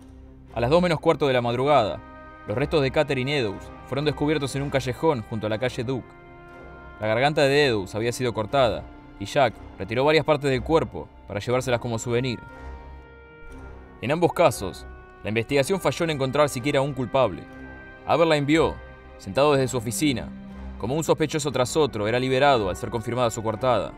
A 0.55 0.59
las 0.59 0.71
2 0.71 0.81
menos 0.81 0.99
cuarto 0.99 1.27
de 1.27 1.33
la 1.33 1.41
madrugada, 1.43 1.99
los 2.47 2.57
restos 2.57 2.81
de 2.81 2.89
Catherine 2.89 3.37
Eddowes 3.37 3.69
fueron 3.85 4.05
descubiertos 4.05 4.55
en 4.55 4.63
un 4.63 4.71
callejón 4.71 5.21
junto 5.29 5.45
a 5.45 5.49
la 5.51 5.59
calle 5.59 5.83
Duke. 5.83 6.07
La 6.99 7.05
garganta 7.05 7.43
de 7.43 7.67
Eddowes 7.67 7.93
había 7.93 8.11
sido 8.11 8.33
cortada 8.33 8.83
y 9.19 9.25
Jack 9.25 9.53
retiró 9.77 10.03
varias 10.03 10.25
partes 10.25 10.49
del 10.49 10.63
cuerpo 10.63 11.07
para 11.27 11.39
llevárselas 11.39 11.79
como 11.79 11.99
souvenir. 11.99 12.39
En 14.01 14.11
ambos 14.11 14.33
casos, 14.33 14.87
la 15.25 15.29
investigación 15.29 15.81
falló 15.81 16.03
en 16.03 16.11
encontrar 16.11 16.49
siquiera 16.49 16.81
un 16.81 16.93
culpable. 16.93 17.41
Aberline 18.05 18.45
vio, 18.45 18.75
sentado 19.17 19.53
desde 19.53 19.67
su 19.67 19.77
oficina, 19.77 20.29
como 20.77 20.93
un 20.93 21.03
sospechoso 21.03 21.51
tras 21.51 21.75
otro 21.75 22.07
era 22.07 22.19
liberado 22.19 22.69
al 22.69 22.75
ser 22.75 22.91
confirmada 22.91 23.31
su 23.31 23.41
cortada. 23.41 23.91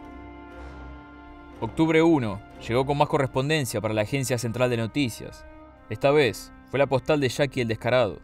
Octubre 1.60 2.02
1 2.02 2.42
llegó 2.66 2.86
con 2.86 2.98
más 2.98 3.10
correspondencia 3.10 3.82
para 3.82 3.94
la 3.94 4.04
Agencia 4.04 4.38
Central 4.38 4.70
de 4.70 4.78
Noticias. 4.78 5.46
Esta 5.90 6.12
vez 6.12 6.54
fue 6.72 6.80
la 6.80 6.88
postal 6.88 7.20
de 7.20 7.28
Jackie 7.28 7.60
el 7.60 7.68
Descarado. 7.68 8.22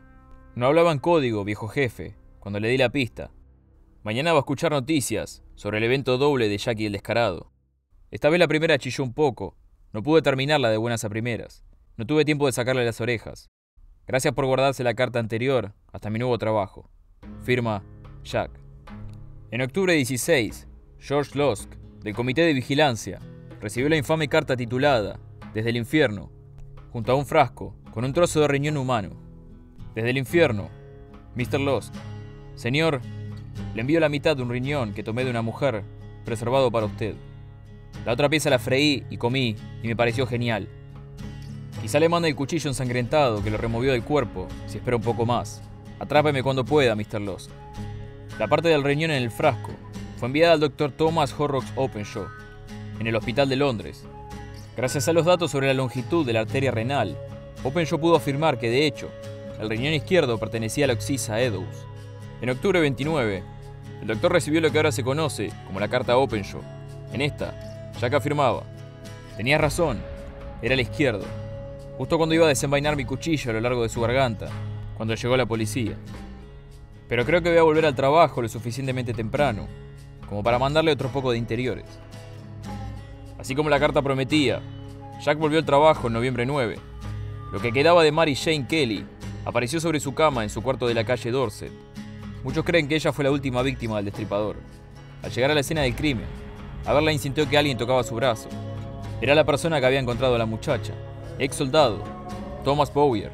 No 0.56 0.68
hablaba 0.68 0.94
en 0.94 1.00
código, 1.00 1.44
viejo 1.44 1.68
jefe, 1.68 2.16
cuando 2.40 2.62
le 2.62 2.70
di 2.70 2.78
la 2.78 2.88
pista. 2.88 3.32
Mañana 4.04 4.32
va 4.32 4.38
a 4.38 4.48
escuchar 4.48 4.72
noticias 4.72 5.44
sobre 5.56 5.80
el 5.80 5.84
evento 5.84 6.18
doble 6.18 6.48
de 6.48 6.58
Jackie 6.58 6.86
el 6.86 6.94
Descarado. 6.94 7.52
Esta 8.12 8.30
vez 8.30 8.40
la 8.40 8.48
primera 8.48 8.78
chilló 8.78 9.04
un 9.04 9.14
poco. 9.14 9.58
No 9.92 10.02
pude 10.04 10.22
terminarla 10.22 10.70
de 10.70 10.78
buenas 10.78 11.04
a 11.04 11.10
primeras. 11.10 11.66
No 11.96 12.08
tuve 12.08 12.26
tiempo 12.26 12.48
de 12.48 12.52
sacarle 12.52 12.84
las 12.86 13.00
orejas. 13.02 13.52
Gracias 14.08 14.34
por 14.34 14.48
guardarse 14.48 14.84
la 14.84 14.96
carta 14.96 15.20
anterior 15.20 15.74
hasta 15.92 16.10
mi 16.10 16.18
nuevo 16.18 16.40
trabajo. 16.40 16.90
Firma 17.44 17.84
Jack. 18.24 18.50
En 19.52 19.62
octubre 19.62 19.94
16, 19.94 20.68
George 20.98 21.38
Losk, 21.38 21.70
del 22.02 22.16
Comité 22.16 22.42
de 22.42 22.54
Vigilancia, 22.54 23.20
recibió 23.62 23.90
la 23.90 23.98
infame 23.98 24.28
carta 24.28 24.58
titulada 24.58 25.20
Desde 25.54 25.70
el 25.70 25.78
infierno, 25.78 26.32
junto 26.92 27.12
a 27.12 27.16
un 27.16 27.28
frasco 27.28 27.76
con 27.92 28.04
un 28.04 28.14
trozo 28.14 28.42
de 28.42 28.48
riñón 28.48 28.78
humano. 28.78 29.12
Desde 29.94 30.10
el 30.10 30.18
infierno, 30.18 30.70
Mr. 31.36 31.60
Losk. 31.60 31.94
Señor, 32.56 33.02
le 33.76 33.82
envío 33.82 34.00
la 34.00 34.10
mitad 34.10 34.36
de 34.36 34.42
un 34.42 34.50
riñón 34.50 34.96
que 34.96 35.04
tomé 35.04 35.24
de 35.26 35.30
una 35.30 35.44
mujer, 35.44 35.84
preservado 36.26 36.72
para 36.72 36.88
usted. 36.88 37.14
La 38.04 38.14
otra 38.14 38.30
pieza 38.30 38.50
la 38.50 38.58
freí 38.58 39.06
y 39.12 39.18
comí, 39.18 39.56
y 39.84 39.88
me 39.88 39.96
pareció 39.96 40.26
genial. 40.26 40.68
Quizá 41.84 42.00
le 42.00 42.08
mande 42.08 42.30
el 42.30 42.36
cuchillo 42.38 42.70
ensangrentado 42.70 43.44
que 43.44 43.52
lo 43.52 43.58
removió 43.58 43.92
del 43.92 44.06
cuerpo, 44.06 44.48
si 44.68 44.78
espera 44.78 44.96
un 44.96 45.04
poco 45.04 45.26
más. 45.26 45.62
Atrápeme 46.00 46.42
cuando 46.42 46.64
pueda, 46.64 46.96
Mr. 46.96 47.20
Lost. 47.20 47.52
La 48.40 48.48
parte 48.48 48.70
del 48.70 48.86
riñón 48.86 49.12
en 49.12 49.22
el 49.22 49.30
frasco 49.30 49.72
fue 50.16 50.28
enviada 50.28 50.54
al 50.54 50.62
Dr. 50.62 50.94
Thomas 50.94 51.36
Horrocks 51.38 51.74
Openshaw, 51.76 52.28
en 53.02 53.08
el 53.08 53.18
Hospital 53.18 53.50
de 53.50 53.58
Londres. 53.58 54.06
Gracias 54.78 55.10
a 55.10 55.14
los 55.14 55.26
datos 55.26 55.52
sobre 55.52 55.68
la 55.68 55.74
longitud 55.74 56.26
de 56.26 56.32
la 56.32 56.40
arteria 56.40 56.72
renal, 56.72 57.18
Openshaw 57.66 58.00
pudo 58.00 58.16
afirmar 58.16 58.60
que, 58.60 58.70
de 58.70 58.88
hecho, 58.88 59.10
el 59.60 59.70
riñón 59.70 59.94
izquierdo 59.94 60.38
pertenecía 60.38 60.86
a 60.86 60.88
la 60.88 60.94
Oxisa 60.94 61.42
Eddowes. 61.42 61.86
En 62.42 62.50
octubre 62.50 62.80
29, 62.80 63.44
el 64.00 64.08
doctor 64.08 64.32
recibió 64.32 64.62
lo 64.62 64.72
que 64.72 64.78
ahora 64.78 64.94
se 64.94 65.04
conoce 65.04 65.52
como 65.68 65.82
la 65.82 65.90
carta 65.90 66.16
Openshaw. 66.16 66.62
En 67.12 67.20
esta, 67.20 67.92
Jack 68.00 68.14
afirmaba, 68.14 68.64
tenías 69.36 69.60
razón, 69.60 70.02
era 70.62 70.76
el 70.76 70.80
izquierdo, 70.80 71.26
justo 71.98 72.18
cuando 72.18 72.36
iba 72.36 72.46
a 72.46 72.50
desenvainar 72.50 72.96
mi 72.96 73.06
cuchillo 73.06 73.52
a 73.52 73.54
lo 73.54 73.62
largo 73.62 73.84
de 73.84 73.90
su 73.90 74.02
garganta, 74.02 74.48
cuando 74.96 75.16
llegó 75.16 75.38
la 75.38 75.46
policía. 75.46 75.96
Pero 77.08 77.26
creo 77.26 77.42
que 77.42 77.50
voy 77.50 77.60
a 77.60 77.64
volver 77.64 77.86
al 77.86 77.96
trabajo 77.96 78.42
lo 78.42 78.50
suficientemente 78.50 79.14
temprano, 79.14 79.68
como 80.28 80.44
para 80.44 80.60
mandarle 80.60 80.92
otro 80.92 81.10
poco 81.10 81.32
de 81.32 81.38
interiores. 81.38 81.86
Así 83.38 83.56
como 83.56 83.70
la 83.70 83.80
carta 83.80 84.02
prometía, 84.02 84.62
Jack 85.22 85.38
volvió 85.38 85.60
al 85.60 85.66
trabajo 85.66 86.08
en 86.08 86.14
noviembre 86.14 86.46
9. 86.46 86.78
Lo 87.52 87.60
que 87.60 87.72
quedaba 87.72 88.04
de 88.04 88.12
Mary 88.12 88.36
Jane 88.36 88.66
Kelly 88.68 89.06
apareció 89.46 89.80
sobre 89.80 90.00
su 90.00 90.14
cama 90.14 90.44
en 90.44 90.50
su 90.50 90.62
cuarto 90.62 90.88
de 90.88 90.94
la 90.94 91.04
calle 91.04 91.30
Dorset. 91.32 91.72
Muchos 92.44 92.66
creen 92.66 92.88
que 92.88 92.96
ella 92.96 93.14
fue 93.14 93.24
la 93.24 93.32
última 93.32 93.62
víctima 93.62 93.98
del 93.98 94.06
destripador. 94.06 94.58
Al 95.22 95.32
llegar 95.32 95.52
a 95.52 95.54
la 95.54 95.60
escena 95.60 95.82
del 95.82 95.96
crimen, 95.96 96.26
a 96.86 96.94
verla 96.94 97.14
insintió 97.14 97.48
que 97.48 97.58
alguien 97.58 97.78
tocaba 97.78 98.04
su 98.04 98.16
brazo. 98.16 98.50
Era 99.22 99.36
la 99.36 99.46
persona 99.46 99.80
que 99.80 99.86
había 99.86 100.00
encontrado 100.00 100.36
a 100.36 100.38
la 100.38 100.46
muchacha, 100.46 100.94
ex 101.40 101.56
soldado, 101.56 102.00
Thomas 102.64 102.94
Bowyer, 102.94 103.32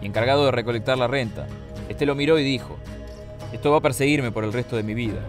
y 0.00 0.06
encargado 0.06 0.44
de 0.44 0.50
recolectar 0.50 0.98
la 0.98 1.06
renta. 1.06 1.46
Este 1.88 2.06
lo 2.06 2.14
miró 2.14 2.38
y 2.38 2.44
dijo, 2.44 2.76
esto 3.52 3.70
va 3.70 3.78
a 3.78 3.82
perseguirme 3.82 4.32
por 4.32 4.44
el 4.44 4.52
resto 4.52 4.76
de 4.76 4.82
mi 4.82 4.94
vida. 4.94 5.20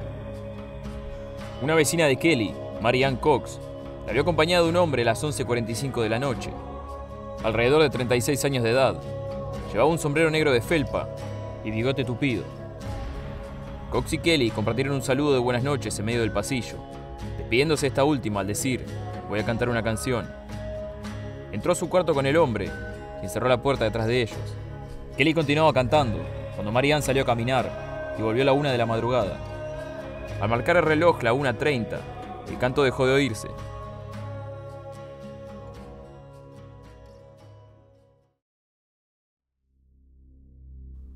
Una 1.62 1.76
vecina 1.76 2.06
de 2.06 2.18
Kelly, 2.18 2.54
Marianne 2.82 3.20
Cox, 3.20 3.60
la 4.06 4.14
vio 4.14 4.22
acompañada 4.22 4.64
de 4.64 4.70
un 4.70 4.78
hombre 4.78 5.04
a 5.04 5.06
las 5.06 5.24
11.45 5.24 6.02
de 6.02 6.10
la 6.10 6.20
noche, 6.20 6.52
alrededor 7.44 7.82
de 7.82 7.90
36 7.90 8.44
años 8.46 8.64
de 8.64 8.72
edad. 8.72 9.00
Llevaba 9.72 9.90
un 9.90 10.00
sombrero 10.00 10.30
negro 10.30 10.52
de 10.52 10.62
felpa 10.62 11.08
y 11.64 11.72
bigote 11.72 12.04
tupido. 12.04 12.44
Cox 13.92 14.14
y 14.14 14.18
Kelly 14.18 14.50
compartieron 14.52 14.96
un 14.96 15.04
saludo 15.04 15.34
de 15.34 15.40
buenas 15.40 15.64
noches 15.64 15.98
en 16.00 16.06
medio 16.06 16.22
del 16.22 16.32
pasillo, 16.32 16.78
despidiéndose 17.38 17.88
esta 17.88 18.04
última 18.04 18.40
al 18.40 18.48
decir, 18.48 18.86
voy 19.30 19.40
a 19.40 19.46
cantar 19.46 19.70
una 19.70 19.84
canción. 19.84 20.43
Entró 21.54 21.72
a 21.72 21.76
su 21.76 21.88
cuarto 21.88 22.16
con 22.16 22.26
el 22.26 22.36
hombre, 22.36 22.68
quien 23.20 23.30
cerró 23.30 23.48
la 23.48 23.62
puerta 23.62 23.86
detrás 23.86 24.08
de 24.08 24.24
ellos. 24.24 24.58
Kelly 25.16 25.36
continuaba 25.36 25.72
cantando, 25.72 26.18
cuando 26.56 26.72
Marianne 26.72 27.04
salió 27.04 27.22
a 27.22 27.28
caminar 27.28 28.16
y 28.18 28.24
volvió 28.24 28.42
a 28.42 28.46
la 28.48 28.54
una 28.54 28.72
de 28.72 28.78
la 28.80 28.88
madrugada. 28.88 29.40
Al 30.42 30.50
marcar 30.50 30.78
el 30.78 30.84
reloj 30.84 31.22
la 31.22 31.32
1.30, 31.32 32.00
el 32.50 32.58
canto 32.58 32.82
dejó 32.82 33.06
de 33.06 33.14
oírse. 33.14 33.50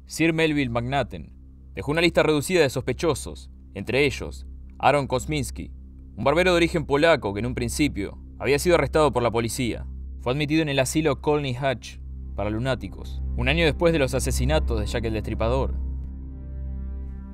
Sir 0.06 0.34
Melville 0.34 0.70
McNatten 0.70 1.34
dejó 1.74 1.92
una 1.92 2.02
lista 2.02 2.22
reducida 2.22 2.62
de 2.62 2.70
sospechosos, 2.70 3.50
entre 3.74 4.06
ellos 4.06 4.46
Aaron 4.78 5.08
Kosminski, 5.08 5.72
un 6.16 6.24
barbero 6.24 6.52
de 6.52 6.58
origen 6.58 6.86
polaco 6.86 7.34
que 7.34 7.40
en 7.40 7.48
un 7.48 7.56
principio 7.56 8.20
había 8.38 8.60
sido 8.60 8.76
arrestado 8.76 9.12
por 9.12 9.24
la 9.24 9.32
policía. 9.32 9.88
Fue 10.28 10.34
admitido 10.34 10.62
en 10.62 10.68
el 10.68 10.80
asilo 10.80 11.22
Colney 11.22 11.56
Hatch 11.56 12.00
para 12.36 12.50
lunáticos, 12.50 13.22
un 13.38 13.48
año 13.48 13.64
después 13.64 13.94
de 13.94 14.00
los 14.00 14.14
asesinatos 14.14 14.78
de 14.78 14.86
Jack 14.86 15.06
el 15.06 15.14
Destripador. 15.14 15.74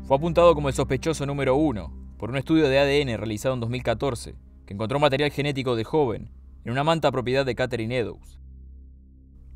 Fue 0.03 0.15
apuntado 0.15 0.53
como 0.53 0.67
el 0.67 0.75
sospechoso 0.75 1.25
número 1.25 1.55
uno 1.55 1.91
por 2.19 2.29
un 2.29 2.37
estudio 2.37 2.69
de 2.69 2.77
ADN 2.77 3.17
realizado 3.17 3.55
en 3.55 3.61
2014 3.61 4.35
que 4.67 4.75
encontró 4.75 4.99
material 4.99 5.31
genético 5.31 5.75
de 5.75 5.83
joven 5.83 6.29
en 6.65 6.71
una 6.71 6.83
manta 6.83 7.11
propiedad 7.11 7.47
de 7.47 7.55
Catherine 7.55 7.97
Eddowes. 7.97 8.39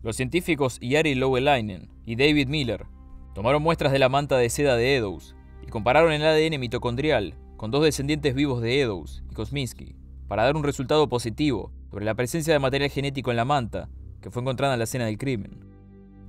Los 0.01 0.15
científicos 0.15 0.79
Yari 0.81 1.13
Lowelainen 1.13 1.91
y 2.07 2.15
David 2.15 2.47
Miller 2.47 2.87
Tomaron 3.35 3.61
muestras 3.61 3.91
de 3.91 3.99
la 3.99 4.09
manta 4.09 4.39
de 4.39 4.49
seda 4.49 4.75
de 4.77 4.95
Eddowes 4.95 5.35
y 5.61 5.69
compararon 5.69 6.11
el 6.11 6.25
ADN 6.25 6.59
mitocondrial 6.59 7.35
con 7.55 7.69
dos 7.69 7.83
descendientes 7.83 8.33
vivos 8.33 8.63
de 8.63 8.81
Eddowes 8.81 9.23
y 9.29 9.35
Kosminski 9.35 9.95
para 10.27 10.41
dar 10.41 10.55
un 10.55 10.63
resultado 10.63 11.07
positivo 11.07 11.71
sobre 11.89 12.05
la 12.05 12.15
presencia 12.15 12.53
de 12.53 12.59
material 12.59 12.89
genético 12.89 13.31
en 13.31 13.37
la 13.37 13.45
manta 13.45 13.89
que 14.21 14.31
fue 14.31 14.41
encontrada 14.41 14.73
en 14.73 14.79
la 14.79 14.83
escena 14.83 15.05
del 15.05 15.17
crimen. 15.17 15.59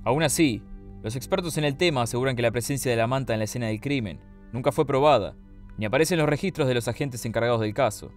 Aún 0.03 0.23
así, 0.23 0.63
los 1.03 1.15
expertos 1.15 1.57
en 1.57 1.63
el 1.63 1.77
tema 1.77 2.03
aseguran 2.03 2.35
que 2.35 2.41
la 2.41 2.51
presencia 2.51 2.91
de 2.91 2.97
la 2.97 3.07
manta 3.07 3.33
en 3.33 3.39
la 3.39 3.45
escena 3.45 3.67
del 3.67 3.81
crimen 3.81 4.19
nunca 4.51 4.71
fue 4.71 4.85
probada, 4.85 5.35
ni 5.77 5.85
aparece 5.85 6.13
en 6.13 6.19
los 6.19 6.29
registros 6.29 6.67
de 6.67 6.73
los 6.73 6.87
agentes 6.87 7.25
encargados 7.25 7.61
del 7.61 7.73
caso. 7.73 8.11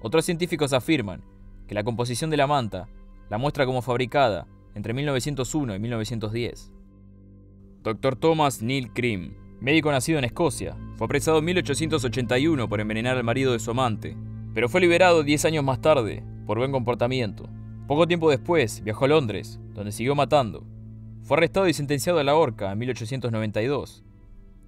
Otros 0.00 0.24
científicos 0.24 0.72
afirman 0.72 1.24
que 1.66 1.74
la 1.74 1.84
composición 1.84 2.30
de 2.30 2.36
la 2.36 2.46
manta 2.46 2.88
la 3.28 3.38
muestra 3.38 3.66
como 3.66 3.82
fabricada 3.82 4.46
entre 4.74 4.94
1901 4.94 5.74
y 5.74 5.78
1910. 5.78 6.72
Dr. 7.82 8.16
Thomas 8.16 8.62
Neil 8.62 8.92
Cream, 8.92 9.34
médico 9.60 9.90
nacido 9.90 10.18
en 10.18 10.24
Escocia, 10.24 10.76
fue 10.96 11.06
apresado 11.06 11.38
en 11.38 11.44
1881 11.46 12.68
por 12.68 12.80
envenenar 12.80 13.16
al 13.16 13.24
marido 13.24 13.52
de 13.52 13.58
su 13.58 13.70
amante, 13.70 14.16
pero 14.54 14.68
fue 14.68 14.80
liberado 14.80 15.22
10 15.22 15.44
años 15.46 15.64
más 15.64 15.80
tarde 15.80 16.22
por 16.46 16.58
buen 16.58 16.72
comportamiento. 16.72 17.48
Poco 17.86 18.06
tiempo 18.06 18.30
después 18.30 18.82
viajó 18.82 19.04
a 19.04 19.08
Londres, 19.08 19.60
donde 19.74 19.92
siguió 19.92 20.14
matando. 20.14 20.64
Fue 21.22 21.36
arrestado 21.36 21.68
y 21.68 21.74
sentenciado 21.74 22.18
a 22.18 22.24
la 22.24 22.36
horca 22.36 22.72
en 22.72 22.78
1892. 22.78 24.04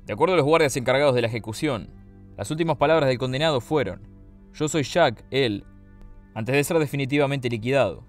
De 0.04 0.12
acuerdo 0.12 0.34
a 0.34 0.36
los 0.36 0.46
guardias 0.46 0.76
encargados 0.76 1.14
de 1.14 1.22
la 1.22 1.28
ejecución, 1.28 1.90
las 2.36 2.50
últimas 2.50 2.76
palabras 2.76 3.08
del 3.08 3.18
condenado 3.18 3.60
fueron, 3.60 4.02
yo 4.54 4.68
soy 4.68 4.82
Jack, 4.82 5.24
él, 5.30 5.64
antes 6.34 6.54
de 6.54 6.64
ser 6.64 6.78
definitivamente 6.78 7.48
liquidado. 7.48 8.04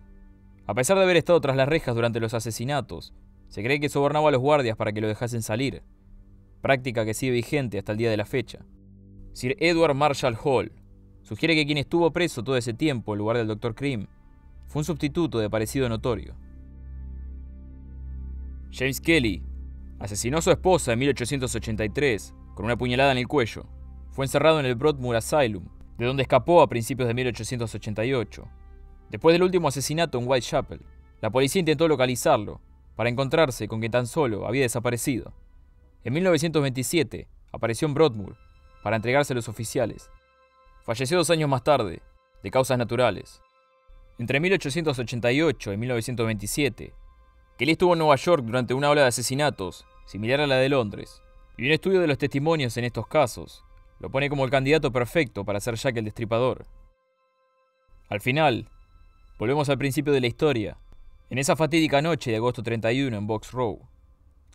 A 0.68 0.74
pesar 0.74 0.98
de 0.98 1.04
haber 1.04 1.18
estado 1.18 1.42
tras 1.42 1.56
las 1.56 1.68
rejas 1.68 1.96
durante 1.96 2.20
los 2.20 2.34
asesinatos, 2.34 3.14
se 3.48 3.64
cree 3.64 3.80
que 3.80 3.90
sobornaba 3.90 4.30
a 4.30 4.32
los 4.32 4.42
guardias 4.42 4.78
para 4.78 4.92
que 4.92 5.02
lo 5.02 5.08
dejasen 5.08 5.42
salir, 5.42 5.84
práctica 6.62 7.06
que 7.06 7.14
sigue 7.14 7.32
vigente 7.32 7.80
hasta 7.80 7.92
el 7.92 7.98
día 7.98 8.12
de 8.12 8.18
la 8.18 8.26
fecha. 8.26 8.60
Sir 9.34 9.56
Edward 9.60 9.96
Marshall 9.96 10.38
Hall 10.44 10.72
sugiere 11.24 11.56
que 11.56 11.66
quien 11.66 11.78
estuvo 11.78 12.12
preso 12.12 12.44
todo 12.44 12.58
ese 12.58 12.74
tiempo 12.74 13.14
en 13.14 13.20
lugar 13.20 13.38
del 13.38 13.48
Dr. 13.48 13.76
Cream 13.76 14.08
fue 14.68 14.82
un 14.82 14.86
sustituto 14.86 15.40
de 15.40 15.50
parecido 15.50 15.90
notorio. 15.90 16.36
James 18.72 19.02
Kelly 19.02 19.44
asesinó 20.00 20.38
a 20.38 20.42
su 20.42 20.52
esposa 20.52 20.94
en 20.94 21.00
1883 21.00 22.34
con 22.56 22.66
una 22.66 22.78
puñalada 22.78 23.12
en 23.12 23.18
el 23.18 23.28
cuello. 23.28 23.66
Fue 24.12 24.26
encerrado 24.26 24.60
en 24.60 24.66
el 24.66 24.76
Broadmoor 24.76 25.16
Asylum, 25.16 25.66
de 25.98 26.06
donde 26.06 26.24
escapó 26.24 26.62
a 26.62 26.70
principios 26.70 27.08
de 27.08 27.14
1888. 27.14 28.48
Después 29.10 29.34
del 29.34 29.44
último 29.44 29.68
asesinato 29.68 30.20
en 30.20 30.28
Whitechapel, 30.28 30.82
la 31.22 31.32
policía 31.32 31.62
intentó 31.62 31.88
localizarlo, 31.88 32.62
para 33.00 33.10
encontrarse 33.10 33.70
con 33.70 33.80
que 33.80 33.90
tan 33.90 34.08
solo 34.08 34.46
había 34.46 34.64
desaparecido. 34.64 35.34
En 36.04 36.12
1927 36.12 37.30
apareció 37.54 37.88
en 37.88 37.94
Broadmoor 37.94 38.36
para 38.84 38.98
entregarse 38.98 39.32
a 39.32 39.36
los 39.38 39.48
oficiales. 39.48 40.10
Falleció 40.90 41.18
dos 41.18 41.30
años 41.30 41.48
más 41.48 41.64
tarde, 41.64 42.02
de 42.42 42.50
causas 42.50 42.76
naturales. 42.76 43.44
Entre 44.18 44.40
1888 44.40 45.74
y 45.74 45.78
1927, 45.78 46.94
Kelly 47.60 47.72
estuvo 47.74 47.94
en 47.94 48.00
Nueva 48.00 48.16
York 48.16 48.44
durante 48.44 48.74
una 48.74 48.90
ola 48.90 49.02
de 49.02 49.10
asesinatos, 49.10 49.86
similar 50.08 50.42
a 50.42 50.48
la 50.48 50.56
de 50.56 50.68
Londres, 50.68 51.22
y 51.60 51.68
un 51.68 51.74
estudio 51.74 52.02
de 52.02 52.08
los 52.08 52.18
testimonios 52.18 52.76
en 52.78 52.86
estos 52.86 53.06
casos 53.06 53.64
lo 54.00 54.10
pone 54.10 54.30
como 54.30 54.46
el 54.46 54.50
candidato 54.50 54.92
perfecto 54.92 55.46
para 55.46 55.60
ser 55.60 55.76
Jack 55.76 55.98
el 55.98 56.06
Destripador. 56.06 56.66
Al 58.08 58.20
final, 58.20 58.68
volvemos 59.38 59.70
al 59.70 59.78
principio 59.78 60.12
de 60.12 60.22
la 60.22 60.28
historia. 60.28 60.80
En 61.30 61.38
esa 61.38 61.56
fatídica 61.56 62.02
noche 62.02 62.32
de 62.32 62.38
agosto 62.38 62.64
31 62.64 63.16
en 63.16 63.28
Box 63.28 63.52
Row, 63.52 63.88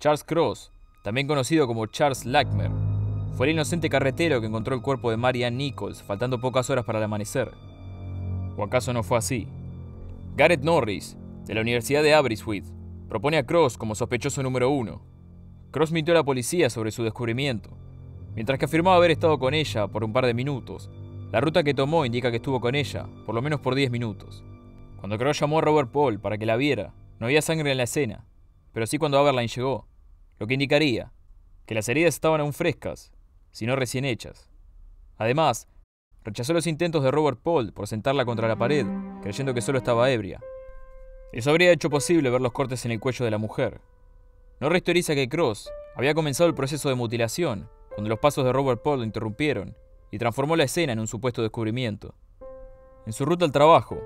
Charles 0.01 0.25
Cross, 0.25 0.73
también 1.05 1.29
conocido 1.29 1.69
como 1.69 1.87
Charles 1.87 2.25
Lackmer, 2.25 2.73
fue 3.37 3.47
el 3.47 3.55
inocente 3.55 3.91
carretero 3.91 4.41
que 4.41 4.47
encontró 4.47 4.77
el 4.77 4.83
cuerpo 4.83 5.11
de 5.11 5.17
Marianne 5.17 5.57
Nichols 5.57 6.03
faltando 6.03 6.41
pocas 6.41 6.71
horas 6.71 6.85
para 6.85 6.99
el 6.99 7.05
amanecer. 7.05 7.51
¿O 8.57 8.63
acaso 8.63 8.93
no 8.93 9.03
fue 9.03 9.19
así? 9.19 9.49
Garrett 10.37 10.63
Norris, 10.63 11.17
de 11.45 11.55
la 11.55 11.61
Universidad 11.61 12.05
de 12.05 12.15
Aberystwyth, 12.15 12.67
propone 13.09 13.37
a 13.37 13.45
Cross 13.45 13.77
como 13.77 13.97
sospechoso 13.97 14.43
número 14.43 14.71
uno. 14.71 15.03
Cross 15.73 15.91
mintió 15.91 16.15
a 16.15 16.19
la 16.19 16.25
policía 16.25 16.71
sobre 16.71 16.93
su 16.93 17.03
descubrimiento, 17.03 17.77
mientras 18.37 18.59
que 18.59 18.67
afirmaba 18.67 18.97
haber 18.97 19.11
estado 19.11 19.39
con 19.41 19.53
ella 19.53 19.89
por 19.89 20.05
un 20.05 20.13
par 20.13 20.27
de 20.27 20.35
minutos. 20.35 20.89
La 21.33 21.41
ruta 21.41 21.65
que 21.65 21.75
tomó 21.75 22.05
indica 22.05 22.31
que 22.31 22.37
estuvo 22.37 22.61
con 22.61 22.77
ella, 22.77 23.09
por 23.27 23.35
lo 23.35 23.43
menos 23.43 23.59
por 23.61 23.75
10 23.75 23.91
minutos. 23.91 24.45
Cuando 24.99 25.19
Cross 25.19 25.41
llamó 25.41 25.59
a 25.59 25.63
Robert 25.63 25.91
Paul 25.91 26.21
para 26.21 26.39
que 26.39 26.47
la 26.47 26.57
viera, 26.57 26.95
no 27.19 27.27
había 27.27 27.43
sangre 27.43 27.73
en 27.73 27.79
la 27.79 27.85
escena, 27.85 28.27
pero 28.73 28.87
sí 28.87 28.99
cuando 28.99 29.19
Aberline 29.19 29.49
llegó, 29.49 29.89
lo 30.39 30.47
que 30.47 30.55
indicaría 30.55 31.13
que 31.67 31.75
las 31.75 31.89
heridas 31.89 32.15
estaban 32.15 32.41
aún 32.41 32.53
frescas, 32.53 33.14
si 33.55 33.67
no 33.67 33.77
recién 33.77 34.05
hechas. 34.05 34.51
Además, 35.17 35.69
rechazó 36.25 36.53
los 36.53 36.67
intentos 36.67 37.05
de 37.05 37.13
Robert 37.13 37.39
Paul 37.41 37.73
por 37.73 37.87
sentarla 37.87 38.25
contra 38.25 38.49
la 38.49 38.57
pared, 38.57 38.85
creyendo 39.23 39.55
que 39.55 39.63
solo 39.63 39.79
estaba 39.79 40.11
ebria. 40.11 40.41
Eso 41.33 41.51
habría 41.51 41.71
hecho 41.71 41.89
posible 41.89 42.31
ver 42.31 42.41
los 42.41 42.51
cortes 42.51 42.85
en 42.85 42.91
el 42.91 42.99
cuello 42.99 43.25
de 43.25 43.31
la 43.31 43.39
mujer. 43.39 43.81
No 44.59 44.69
teoriza 44.83 45.15
que 45.15 45.29
Cross 45.29 45.71
había 45.95 46.15
comenzado 46.15 46.49
el 46.49 46.57
proceso 46.57 46.89
de 46.89 46.97
mutilación 46.97 47.71
cuando 47.91 48.09
los 48.09 48.19
pasos 48.19 48.45
de 48.45 48.53
Robert 48.53 48.83
Paul 48.83 48.99
lo 48.99 49.05
interrumpieron 49.05 49.77
y 50.11 50.19
transformó 50.19 50.57
la 50.57 50.65
escena 50.65 50.93
en 50.93 50.99
un 50.99 51.07
supuesto 51.07 51.41
descubrimiento. 51.41 52.13
En 53.07 53.13
su 53.13 53.25
ruta 53.25 53.45
al 53.45 53.53
trabajo, 53.53 54.03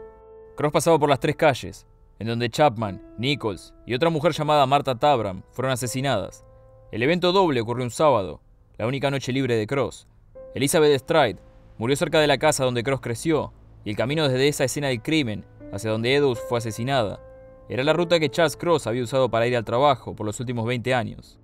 Cross 0.59 0.73
pasaba 0.73 0.99
por 0.99 1.09
las 1.09 1.21
tres 1.21 1.37
calles, 1.37 1.87
en 2.19 2.27
donde 2.27 2.51
Chapman, 2.51 3.15
Nichols 3.17 3.73
y 3.87 3.95
otra 3.95 4.11
mujer 4.11 4.33
llamada 4.33 4.67
Marta 4.67 4.95
Tabram 4.95 5.43
fueron 5.53 5.73
asesinadas. 5.73 6.45
El 6.93 7.03
evento 7.03 7.33
doble 7.33 7.63
ocurrió 7.63 7.85
un 7.85 7.91
sábado, 7.91 8.43
la 8.79 8.87
única 8.87 9.11
noche 9.11 9.33
libre 9.33 9.57
de 9.57 9.67
Cross. 9.67 10.07
Elizabeth 10.55 11.01
Stride 11.01 11.41
murió 11.77 11.97
cerca 11.97 12.21
de 12.21 12.27
la 12.27 12.39
casa 12.39 12.65
donde 12.65 12.83
Cross 12.83 13.01
creció, 13.01 13.53
y 13.85 13.91
el 13.91 13.97
camino 13.97 14.29
desde 14.29 14.49
esa 14.49 14.65
escena 14.65 14.89
del 14.89 15.03
crimen 15.03 15.45
hacia 15.73 15.91
donde 15.91 16.15
Eddowes 16.15 16.41
fue 16.49 16.59
asesinada 16.59 17.21
era 17.69 17.85
la 17.85 17.93
ruta 17.93 18.19
que 18.19 18.31
Charles 18.31 18.57
Cross 18.57 18.87
había 18.87 19.03
usado 19.03 19.31
para 19.31 19.47
ir 19.47 19.57
al 19.57 19.65
trabajo 19.65 20.17
por 20.17 20.25
los 20.25 20.41
últimos 20.41 20.65
20 20.67 20.95
años. 20.95 21.39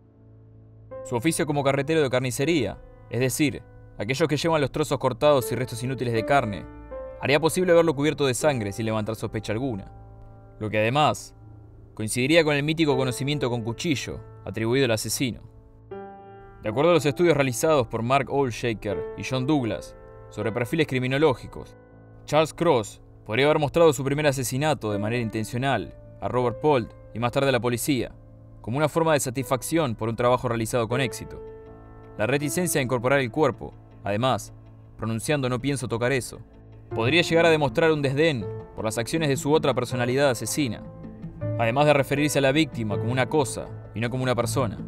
Su 1.05 1.17
oficio 1.17 1.45
como 1.45 1.63
carretero 1.63 2.03
de 2.03 2.09
carnicería, 2.09 2.79
es 3.11 3.21
decir, 3.21 3.63
aquellos 3.99 4.27
que 4.27 4.39
llevan 4.39 4.63
los 4.63 4.73
trozos 4.73 4.99
cortados 4.99 5.53
y 5.53 5.55
restos 5.55 5.83
inútiles 5.83 6.15
de 6.15 6.25
carne, 6.25 6.65
haría 7.21 7.41
posible 7.41 7.75
verlo 7.75 7.95
cubierto 7.95 8.27
de 8.27 8.33
sangre 8.33 8.73
sin 8.73 8.87
levantar 8.87 9.17
sospecha 9.17 9.53
alguna. 9.53 9.93
Lo 10.59 10.71
que 10.71 10.79
además 10.79 11.35
coincidiría 11.93 12.43
con 12.43 12.57
el 12.57 12.63
mítico 12.63 12.97
conocimiento 12.97 13.51
con 13.51 13.63
cuchillo 13.63 14.21
atribuido 14.47 14.87
al 14.87 14.93
asesino. 14.93 15.54
De 16.65 16.71
acuerdo 16.71 16.93
a 16.93 16.95
los 16.95 17.05
estudios 17.05 17.37
realizados 17.37 17.87
por 17.89 18.03
Mark 18.03 18.33
Olshaker 18.33 18.99
y 19.19 19.23
John 19.23 19.47
Douglas 19.47 19.95
sobre 20.31 20.51
perfiles 20.51 20.87
criminológicos, 20.87 21.77
Charles 22.25 22.55
Cross 22.55 23.03
podría 23.27 23.45
haber 23.45 23.59
mostrado 23.59 23.93
su 23.93 24.03
primer 24.03 24.27
asesinato 24.27 24.91
de 24.91 24.99
manera 24.99 25.21
intencional 25.21 25.95
a 26.23 26.29
Robert 26.29 26.63
Pold 26.63 26.89
y 27.13 27.19
más 27.19 27.33
tarde 27.33 27.51
a 27.51 27.53
la 27.53 27.61
policía, 27.61 28.13
como 28.63 28.79
una 28.79 28.89
forma 28.89 29.13
de 29.13 29.21
satisfacción 29.21 29.95
por 29.95 30.09
un 30.09 30.17
trabajo 30.17 30.49
realizado 30.49 30.89
con 30.89 31.03
éxito. 31.03 31.39
La 32.17 32.27
reticencia 32.27 32.81
a 32.81 32.83
incorporar 32.83 33.21
el 33.21 33.31
cuerpo, 33.31 33.75
además, 34.03 34.55
pronunciando 34.97 35.51
no 35.51 35.61
pienso 35.61 35.87
tocar 35.87 36.13
eso, 36.13 36.39
podría 36.95 37.21
llegar 37.21 37.45
a 37.45 37.51
demostrar 37.51 37.93
un 37.93 38.01
desdén 38.01 38.47
por 38.75 38.87
las 38.87 38.97
acciones 38.97 39.29
de 39.29 39.37
su 39.37 39.53
otra 39.53 39.75
personalidad 39.75 40.31
asesina, 40.31 40.83
además 41.59 41.85
de 41.85 41.93
referirse 41.93 42.39
a 42.39 42.43
la 42.43 42.53
víctima 42.53 42.97
como 42.97 43.13
una 43.13 43.29
cosa 43.29 43.69
y 43.95 44.01
no 44.01 44.09
como 44.09 44.23
una 44.23 44.35
persona. 44.35 44.79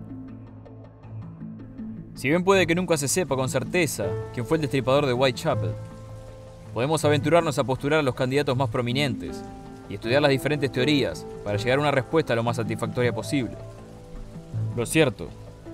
Si 2.16 2.28
bien 2.28 2.42
puede 2.42 2.66
que 2.66 2.74
nunca 2.74 2.96
se 2.96 3.06
sepa 3.06 3.36
con 3.36 3.48
certeza 3.48 4.06
quién 4.34 4.44
fue 4.44 4.56
el 4.56 4.62
destripador 4.62 5.06
de 5.06 5.12
Whitechapel, 5.12 5.70
podemos 6.74 7.04
aventurarnos 7.04 7.58
a 7.58 7.64
postular 7.64 8.00
a 8.00 8.02
los 8.02 8.14
candidatos 8.14 8.56
más 8.56 8.68
prominentes 8.68 9.40
y 9.88 9.94
estudiar 9.94 10.20
las 10.20 10.32
diferentes 10.32 10.72
teorías 10.72 11.24
para 11.44 11.58
llegar 11.58 11.78
a 11.78 11.82
una 11.82 11.90
respuesta 11.92 12.34
lo 12.34 12.42
más 12.42 12.56
satisfactoria 12.56 13.14
posible. 13.14 13.56
Lo 14.74 14.84
cierto 14.86 15.28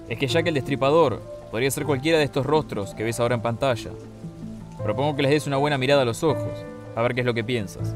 es 0.08 0.18
que 0.18 0.26
ya 0.26 0.42
que 0.42 0.50
el 0.50 0.56
destripador 0.56 1.22
podría 1.50 1.70
ser 1.70 1.86
cualquiera 1.86 2.18
de 2.18 2.24
estos 2.24 2.44
rostros 2.44 2.92
que 2.94 3.04
ves 3.04 3.18
ahora 3.20 3.36
en 3.36 3.42
pantalla, 3.42 3.90
Propongo 4.82 5.14
que 5.14 5.22
les 5.22 5.30
des 5.30 5.46
una 5.46 5.58
buena 5.58 5.78
mirada 5.78 6.02
a 6.02 6.04
los 6.04 6.24
ojos, 6.24 6.50
a 6.96 7.02
ver 7.02 7.14
qué 7.14 7.20
es 7.20 7.26
lo 7.26 7.34
que 7.34 7.44
piensas. 7.44 7.94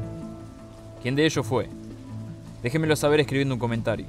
¿Quién 1.01 1.15
de 1.15 1.25
ellos 1.25 1.45
fue? 1.45 1.67
Déjenmelo 2.63 2.95
saber 2.95 3.19
escribiendo 3.19 3.55
un 3.55 3.59
comentario. 3.59 4.05